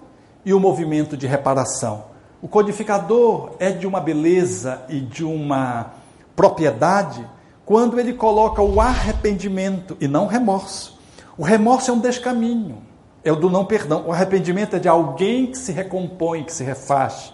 e 0.45 0.53
o 0.53 0.59
movimento 0.59 1.15
de 1.15 1.27
reparação. 1.27 2.16
O 2.41 2.47
codificador 2.47 3.51
é 3.59 3.71
de 3.71 3.87
uma 3.87 3.99
beleza 3.99 4.83
e 4.89 4.99
de 4.99 5.23
uma 5.23 5.93
propriedade 6.35 7.25
quando 7.65 7.99
ele 7.99 8.13
coloca 8.13 8.61
o 8.61 8.79
arrependimento 8.79 9.97
e 9.99 10.07
não 10.07 10.27
remorso. 10.27 10.99
O 11.37 11.43
remorso 11.43 11.91
é 11.91 11.93
um 11.93 11.99
descaminho 11.99 12.87
é 13.27 13.31
o 13.31 13.35
do 13.35 13.49
não 13.49 13.65
perdão. 13.65 14.05
O 14.07 14.11
arrependimento 14.11 14.77
é 14.77 14.79
de 14.79 14.87
alguém 14.87 15.47
que 15.47 15.57
se 15.57 15.73
recompõe, 15.73 16.43
que 16.43 16.53
se 16.53 16.63
refaz. 16.63 17.33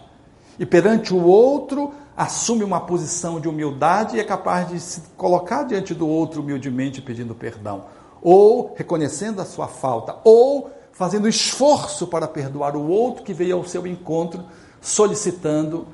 E 0.58 0.66
perante 0.66 1.14
o 1.14 1.24
outro, 1.24 1.94
assume 2.18 2.64
uma 2.64 2.80
posição 2.80 3.40
de 3.40 3.48
humildade 3.48 4.18
e 4.18 4.20
é 4.20 4.24
capaz 4.24 4.70
de 4.70 4.80
se 4.80 5.02
colocar 5.16 5.64
diante 5.64 5.94
do 5.94 6.08
outro 6.08 6.42
humildemente 6.42 7.02
pedindo 7.02 7.36
perdão. 7.36 7.86
Ou 8.22 8.74
reconhecendo 8.76 9.40
a 9.40 9.46
sua 9.46 9.68
falta. 9.68 10.16
Ou 10.24 10.72
fazendo 10.92 11.28
esforço 11.28 12.08
para 12.08 12.28
perdoar 12.28 12.76
o 12.76 12.88
outro 12.88 13.24
que 13.24 13.34
veio 13.34 13.58
ao 13.58 13.64
seu 13.64 13.86
encontro, 13.86 14.44
solicitando 14.84 15.88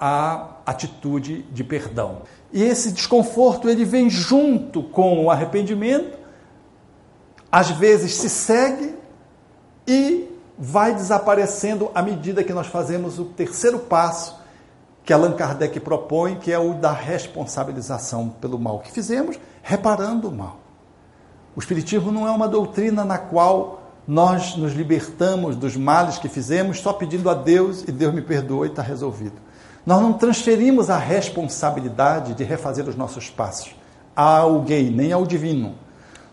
a 0.00 0.56
atitude 0.66 1.42
de 1.52 1.62
perdão. 1.62 2.22
E 2.50 2.62
esse 2.62 2.90
desconforto 2.90 3.68
ele 3.68 3.84
vem 3.84 4.08
junto 4.08 4.82
com 4.82 5.24
o 5.24 5.30
arrependimento, 5.30 6.18
às 7.52 7.70
vezes 7.70 8.14
se 8.14 8.28
segue, 8.28 8.94
e 9.86 10.28
vai 10.58 10.94
desaparecendo 10.94 11.90
à 11.94 12.00
medida 12.00 12.42
que 12.42 12.52
nós 12.52 12.66
fazemos 12.66 13.18
o 13.18 13.26
terceiro 13.26 13.78
passo 13.78 14.42
que 15.04 15.12
Allan 15.12 15.32
Kardec 15.32 15.78
propõe, 15.80 16.36
que 16.36 16.50
é 16.50 16.58
o 16.58 16.72
da 16.72 16.90
responsabilização 16.90 18.30
pelo 18.40 18.58
mal 18.58 18.78
que 18.78 18.90
fizemos, 18.90 19.38
reparando 19.62 20.28
o 20.28 20.32
mal. 20.32 20.56
O 21.54 21.60
Espiritismo 21.60 22.10
não 22.10 22.26
é 22.26 22.30
uma 22.30 22.48
doutrina 22.48 23.04
na 23.04 23.18
qual 23.18 23.82
nós 24.06 24.56
nos 24.56 24.72
libertamos 24.72 25.56
dos 25.56 25.76
males 25.76 26.18
que 26.18 26.28
fizemos 26.28 26.80
só 26.80 26.92
pedindo 26.92 27.30
a 27.30 27.34
Deus 27.34 27.82
e 27.88 27.92
Deus 27.92 28.14
me 28.14 28.20
perdoa 28.20 28.66
e 28.66 28.70
está 28.70 28.82
resolvido. 28.82 29.36
Nós 29.86 30.00
não 30.00 30.12
transferimos 30.12 30.90
a 30.90 30.98
responsabilidade 30.98 32.34
de 32.34 32.44
refazer 32.44 32.88
os 32.88 32.96
nossos 32.96 33.30
passos 33.30 33.74
a 34.14 34.38
alguém, 34.38 34.90
nem 34.90 35.12
ao 35.12 35.26
divino. 35.26 35.74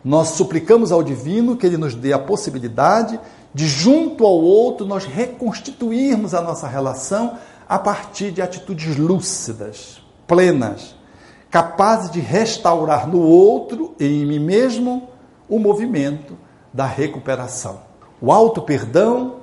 Nós 0.04 0.30
suplicamos 0.30 0.92
ao 0.92 1.02
divino 1.02 1.56
que 1.56 1.66
ele 1.66 1.78
nos 1.78 1.96
dê 1.96 2.14
a 2.14 2.20
possibilidade 2.20 3.20
de 3.54 3.68
junto 3.68 4.26
ao 4.26 4.40
outro 4.42 4.86
nós 4.86 5.06
reconstituirmos 5.06 6.34
a 6.34 6.42
nossa 6.42 6.68
relação 6.68 7.38
a 7.68 7.78
partir 7.78 8.32
de 8.32 8.42
atitudes 8.42 8.98
lúcidas, 8.98 10.02
plenas, 10.28 10.96
capazes 11.50 12.12
de 12.12 12.20
restaurar 12.20 13.08
no 13.08 13.20
outro 13.20 13.94
e 14.00 14.06
em 14.06 14.26
mim 14.26 14.40
mesmo 14.40 15.10
o 15.50 15.60
movimento 15.60 16.38
da 16.74 16.86
recuperação. 16.86 17.82
O 18.22 18.32
auto 18.32 18.62
perdão 18.62 19.42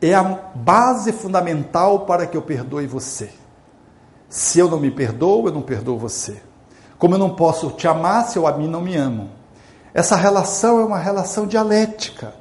é 0.00 0.14
a 0.14 0.22
base 0.22 1.12
fundamental 1.12 2.00
para 2.00 2.26
que 2.26 2.36
eu 2.36 2.42
perdoe 2.42 2.86
você. 2.86 3.30
Se 4.28 4.58
eu 4.58 4.68
não 4.68 4.78
me 4.78 4.90
perdoo, 4.90 5.46
eu 5.46 5.52
não 5.52 5.62
perdoo 5.62 5.98
você. 5.98 6.40
Como 6.98 7.14
eu 7.14 7.18
não 7.18 7.34
posso 7.34 7.70
te 7.70 7.88
amar 7.88 8.26
se 8.26 8.38
eu 8.38 8.46
a 8.46 8.56
mim 8.56 8.68
não 8.68 8.80
me 8.80 8.96
amo. 8.96 9.30
Essa 9.94 10.16
relação 10.16 10.80
é 10.80 10.84
uma 10.84 10.98
relação 10.98 11.46
dialética 11.46 12.34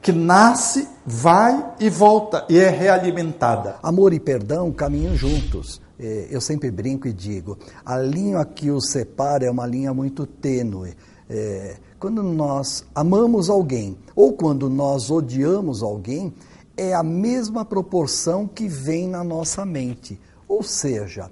que 0.00 0.12
nasce, 0.12 0.88
vai 1.04 1.74
e 1.78 1.90
volta 1.90 2.44
e 2.48 2.58
é 2.58 2.68
realimentada. 2.68 3.76
Amor 3.82 4.12
e 4.12 4.20
perdão 4.20 4.72
caminham 4.72 5.14
juntos. 5.14 5.80
É, 5.98 6.28
eu 6.30 6.40
sempre 6.40 6.70
brinco 6.70 7.08
e 7.08 7.12
digo: 7.12 7.58
a 7.84 7.98
linha 7.98 8.44
que 8.44 8.70
os 8.70 8.90
separa 8.90 9.44
é 9.44 9.50
uma 9.50 9.66
linha 9.66 9.92
muito 9.92 10.26
tênue. 10.26 10.96
É, 11.28 11.76
quando 11.98 12.22
nós 12.22 12.84
amamos 12.94 13.50
alguém 13.50 13.96
ou 14.14 14.32
quando 14.32 14.70
nós 14.70 15.10
odiamos 15.10 15.82
alguém, 15.82 16.32
é 16.76 16.94
a 16.94 17.02
mesma 17.02 17.64
proporção 17.64 18.46
que 18.46 18.68
vem 18.68 19.08
na 19.08 19.24
nossa 19.24 19.66
mente. 19.66 20.20
Ou 20.46 20.62
seja, 20.62 21.30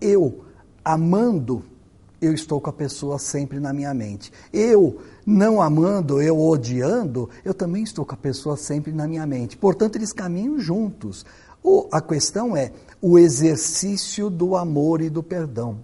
eu 0.00 0.42
amando, 0.82 1.62
eu 2.20 2.32
estou 2.32 2.60
com 2.60 2.70
a 2.70 2.72
pessoa 2.72 3.18
sempre 3.18 3.60
na 3.60 3.72
minha 3.72 3.92
mente. 3.92 4.32
Eu 4.52 4.98
não 5.26 5.60
amando, 5.60 6.22
eu 6.22 6.40
odiando, 6.40 7.28
eu 7.44 7.52
também 7.52 7.82
estou 7.82 8.04
com 8.06 8.14
a 8.14 8.18
pessoa 8.18 8.56
sempre 8.56 8.92
na 8.92 9.06
minha 9.06 9.26
mente. 9.26 9.56
Portanto, 9.56 9.96
eles 9.96 10.12
caminham 10.12 10.58
juntos. 10.58 11.26
A 11.92 12.00
questão 12.00 12.56
é 12.56 12.72
o 13.02 13.18
exercício 13.18 14.30
do 14.30 14.56
amor 14.56 15.02
e 15.02 15.10
do 15.10 15.22
perdão. 15.22 15.78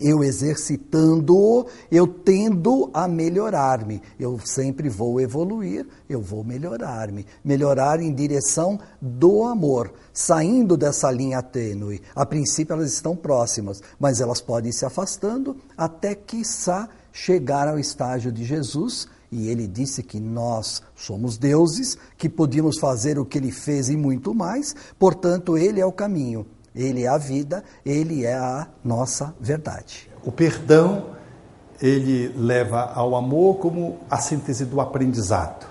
Eu 0.00 0.24
exercitando, 0.24 1.66
eu 1.90 2.06
tendo 2.06 2.90
a 2.92 3.06
melhorar-me. 3.06 4.02
Eu 4.18 4.38
sempre 4.44 4.88
vou 4.88 5.20
evoluir, 5.20 5.86
eu 6.08 6.20
vou 6.20 6.42
melhorar-me. 6.42 7.26
Melhorar 7.44 8.00
em 8.00 8.12
direção 8.12 8.80
do 9.00 9.44
amor, 9.44 9.92
saindo 10.12 10.76
dessa 10.76 11.10
linha 11.10 11.42
tênue. 11.42 12.00
A 12.14 12.26
princípio 12.26 12.72
elas 12.72 12.92
estão 12.92 13.14
próximas, 13.14 13.80
mas 14.00 14.20
elas 14.20 14.40
podem 14.40 14.72
se 14.72 14.84
afastando 14.84 15.56
até 15.76 16.14
que 16.14 16.44
sa 16.44 16.88
chegar 17.12 17.68
ao 17.68 17.78
estágio 17.78 18.32
de 18.32 18.44
Jesus, 18.44 19.06
e 19.30 19.48
ele 19.48 19.66
disse 19.66 20.02
que 20.02 20.18
nós 20.18 20.82
somos 20.96 21.36
deuses, 21.36 21.96
que 22.16 22.28
podíamos 22.28 22.78
fazer 22.78 23.18
o 23.18 23.24
que 23.24 23.38
ele 23.38 23.52
fez 23.52 23.88
e 23.88 23.96
muito 23.96 24.34
mais, 24.34 24.74
portanto, 24.98 25.56
ele 25.56 25.80
é 25.80 25.86
o 25.86 25.92
caminho, 25.92 26.46
ele 26.74 27.04
é 27.04 27.08
a 27.08 27.18
vida, 27.18 27.62
ele 27.84 28.24
é 28.24 28.34
a 28.34 28.66
nossa 28.84 29.34
verdade. 29.40 30.10
O 30.24 30.32
perdão, 30.32 31.06
ele 31.80 32.28
leva 32.36 32.92
ao 32.94 33.14
amor 33.14 33.58
como 33.58 33.98
a 34.10 34.18
síntese 34.18 34.64
do 34.64 34.80
aprendizado. 34.80 35.66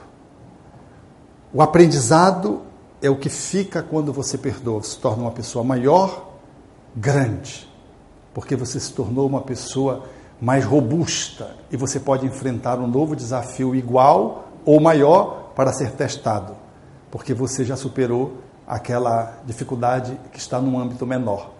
O 1.54 1.62
aprendizado 1.62 2.62
é 3.02 3.10
o 3.10 3.18
que 3.18 3.30
fica 3.30 3.82
quando 3.82 4.14
você 4.14 4.38
perdoa, 4.38 4.84
se 4.84 4.98
torna 4.98 5.24
uma 5.24 5.32
pessoa 5.32 5.64
maior, 5.64 6.32
grande, 6.96 7.68
porque 8.34 8.56
você 8.56 8.80
se 8.80 8.94
tornou 8.94 9.28
uma 9.28 9.42
pessoa 9.42 10.06
mais 10.40 10.66
robusta 10.66 11.56
e 11.72 11.78
você 11.78 12.00
pode 12.00 12.26
enfrentar 12.26 12.80
um 12.80 12.88
novo 12.88 13.16
desafio 13.16 13.76
igual 13.76 14.50
ou 14.66 14.80
maior 14.80 15.52
para 15.56 15.74
ser 15.74 15.92
testado, 15.92 16.56
porque 17.10 17.34
você 17.34 17.64
já 17.64 17.76
superou 17.76 18.38
aquela 18.72 19.34
dificuldade 19.46 20.18
que 20.32 20.40
está 20.40 20.62
num 20.62 20.80
âmbito 20.80 21.06
menor. 21.06 21.52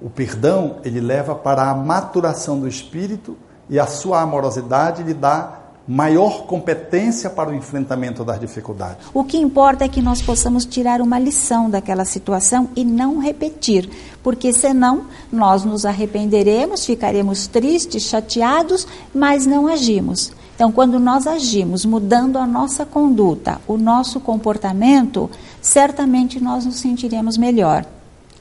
O 0.00 0.08
perdão, 0.08 0.76
ele 0.84 1.00
leva 1.00 1.34
para 1.34 1.68
a 1.70 1.74
maturação 1.74 2.58
do 2.58 2.66
espírito 2.66 3.36
e 3.68 3.78
a 3.78 3.86
sua 3.86 4.22
amorosidade 4.22 5.02
lhe 5.02 5.12
dá 5.12 5.58
maior 5.86 6.46
competência 6.46 7.28
para 7.28 7.50
o 7.50 7.54
enfrentamento 7.54 8.24
das 8.24 8.40
dificuldades. 8.40 9.06
O 9.12 9.22
que 9.22 9.36
importa 9.36 9.84
é 9.84 9.88
que 9.88 10.00
nós 10.00 10.22
possamos 10.22 10.64
tirar 10.64 11.02
uma 11.02 11.18
lição 11.18 11.68
daquela 11.68 12.06
situação 12.06 12.70
e 12.74 12.86
não 12.86 13.18
repetir, 13.18 13.90
porque 14.22 14.50
senão 14.50 15.04
nós 15.30 15.62
nos 15.62 15.84
arrependeremos, 15.84 16.86
ficaremos 16.86 17.46
tristes, 17.46 18.04
chateados, 18.04 18.88
mas 19.14 19.44
não 19.44 19.68
agimos. 19.68 20.32
Então, 20.56 20.72
quando 20.72 20.98
nós 20.98 21.26
agimos 21.26 21.84
mudando 21.84 22.38
a 22.38 22.46
nossa 22.46 22.86
conduta, 22.86 23.60
o 23.68 23.76
nosso 23.76 24.18
comportamento, 24.18 25.30
certamente 25.60 26.42
nós 26.42 26.64
nos 26.64 26.76
sentiremos 26.76 27.36
melhor. 27.36 27.84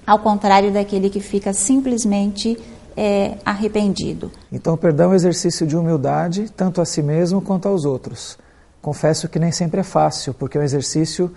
Ao 0.08 0.17
contrário 0.19 0.71
daquele 0.71 1.10
que 1.10 1.19
fica 1.19 1.51
simplesmente 1.51 2.58
é, 2.95 3.38
arrependido. 3.43 4.32
Então, 4.49 4.75
o 4.75 4.78
perdão 4.78 5.08
é 5.08 5.10
um 5.10 5.13
exercício 5.13 5.67
de 5.67 5.75
humildade, 5.75 6.49
tanto 6.56 6.80
a 6.80 6.86
si 6.86 7.01
mesmo 7.01 7.41
quanto 7.41 7.67
aos 7.67 7.84
outros. 7.84 8.38
Confesso 8.82 9.28
que 9.28 9.38
nem 9.38 9.51
sempre 9.51 9.82
é 9.82 9.84
fácil, 9.84 10.34
porque 10.34 10.58
é 10.58 10.62
um 10.62 10.63
exercício 10.63 11.30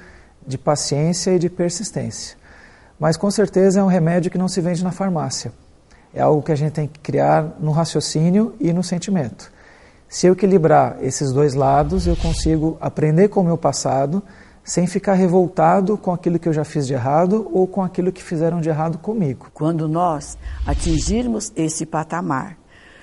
de 0.47 0.57
paciência 0.57 1.33
e 1.35 1.41
de 1.41 1.51
persistência. 1.51 2.37
Mas 3.01 3.17
com 3.17 3.33
certeza 3.33 3.81
é 3.81 3.83
um 3.83 3.88
remédio 3.88 4.31
que 4.31 4.38
não 4.38 4.47
se 4.47 4.61
vende 4.61 4.85
na 4.85 4.93
farmácia. 4.93 5.53
É 6.14 6.21
algo 6.21 6.41
que 6.41 6.53
a 6.53 6.57
gente 6.57 6.73
tem 6.73 6.87
que 6.87 7.01
criar 7.01 7.57
no 7.59 7.73
raciocínio 7.73 8.55
e 8.61 8.73
no 8.73 8.85
sentimento. 8.85 9.58
Se 10.09 10.27
eu 10.27 10.33
equilibrar 10.33 10.97
esses 11.03 11.33
dois 11.33 11.53
lados, 11.53 12.07
eu 12.07 12.16
consigo 12.16 12.79
aprender 12.81 13.29
com 13.29 13.40
o 13.40 13.44
meu 13.44 13.59
passado 13.59 14.23
sem 14.64 14.87
ficar 14.87 15.12
revoltado 15.12 15.99
com 15.99 16.12
aquilo 16.12 16.38
que 16.38 16.49
eu 16.49 16.53
já 16.53 16.64
fiz 16.64 16.87
de 16.87 16.94
errado 16.94 17.47
ou 17.53 17.66
com 17.66 17.83
aquilo 17.83 18.11
que 18.11 18.23
fizeram 18.23 18.59
de 18.59 18.71
errado 18.71 18.97
comigo. 18.97 19.49
Quando 19.53 19.87
nós 19.87 20.38
atingirmos 20.66 21.53
esse 21.55 21.85
patamar 21.85 22.57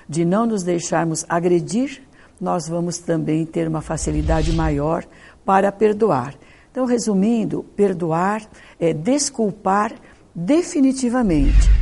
de 0.08 0.24
não 0.24 0.46
nos 0.46 0.64
deixarmos 0.64 1.24
agredir, 1.28 2.02
nós 2.40 2.68
vamos 2.68 2.98
também 2.98 3.46
ter 3.46 3.68
uma 3.68 3.80
facilidade 3.80 4.52
maior 4.52 5.04
para 5.44 5.70
perdoar. 5.70 6.34
Então, 6.72 6.84
resumindo, 6.86 7.64
perdoar 7.76 8.42
é 8.80 8.92
desculpar 8.92 9.92
definitivamente. 10.34 11.75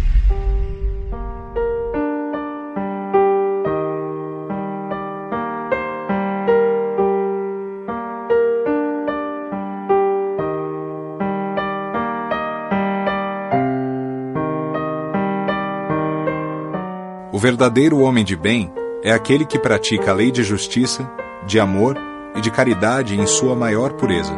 Verdadeiro 17.45 17.99
homem 17.99 18.25
de 18.25 18.35
bem 18.35 18.73
é 19.03 19.13
aquele 19.13 19.45
que 19.45 19.59
pratica 19.59 20.13
a 20.13 20.15
lei 20.15 20.31
de 20.31 20.43
justiça, 20.43 21.07
de 21.47 21.61
amor 21.61 21.95
e 22.35 22.41
de 22.41 22.51
caridade 22.51 23.21
em 23.21 23.27
sua 23.27 23.55
maior 23.55 23.93
pureza. 23.93 24.33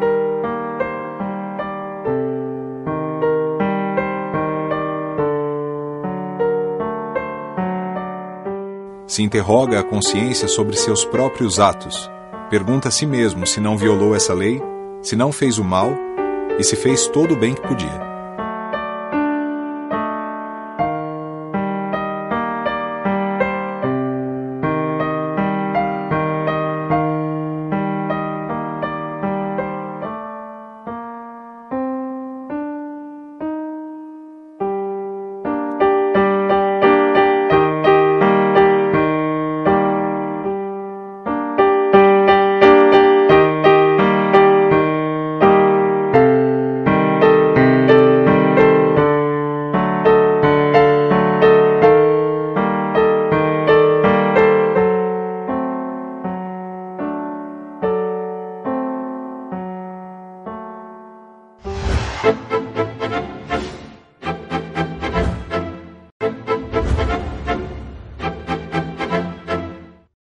Se 9.07 9.23
interroga 9.23 9.79
a 9.79 9.85
consciência 9.85 10.49
sobre 10.49 10.77
seus 10.77 11.05
próprios 11.05 11.61
atos, 11.61 12.11
pergunta 12.51 12.89
a 12.89 12.91
si 12.91 13.07
mesmo 13.07 13.47
se 13.47 13.61
não 13.61 13.79
violou 13.79 14.17
essa 14.17 14.35
lei, 14.35 14.61
se 15.01 15.15
não 15.15 15.31
fez 15.31 15.59
o 15.59 15.65
mal 15.65 15.93
e 16.59 16.65
se 16.65 16.75
fez 16.75 17.07
todo 17.07 17.35
o 17.35 17.39
bem 17.39 17.55
que 17.55 17.63
podia. 17.63 18.06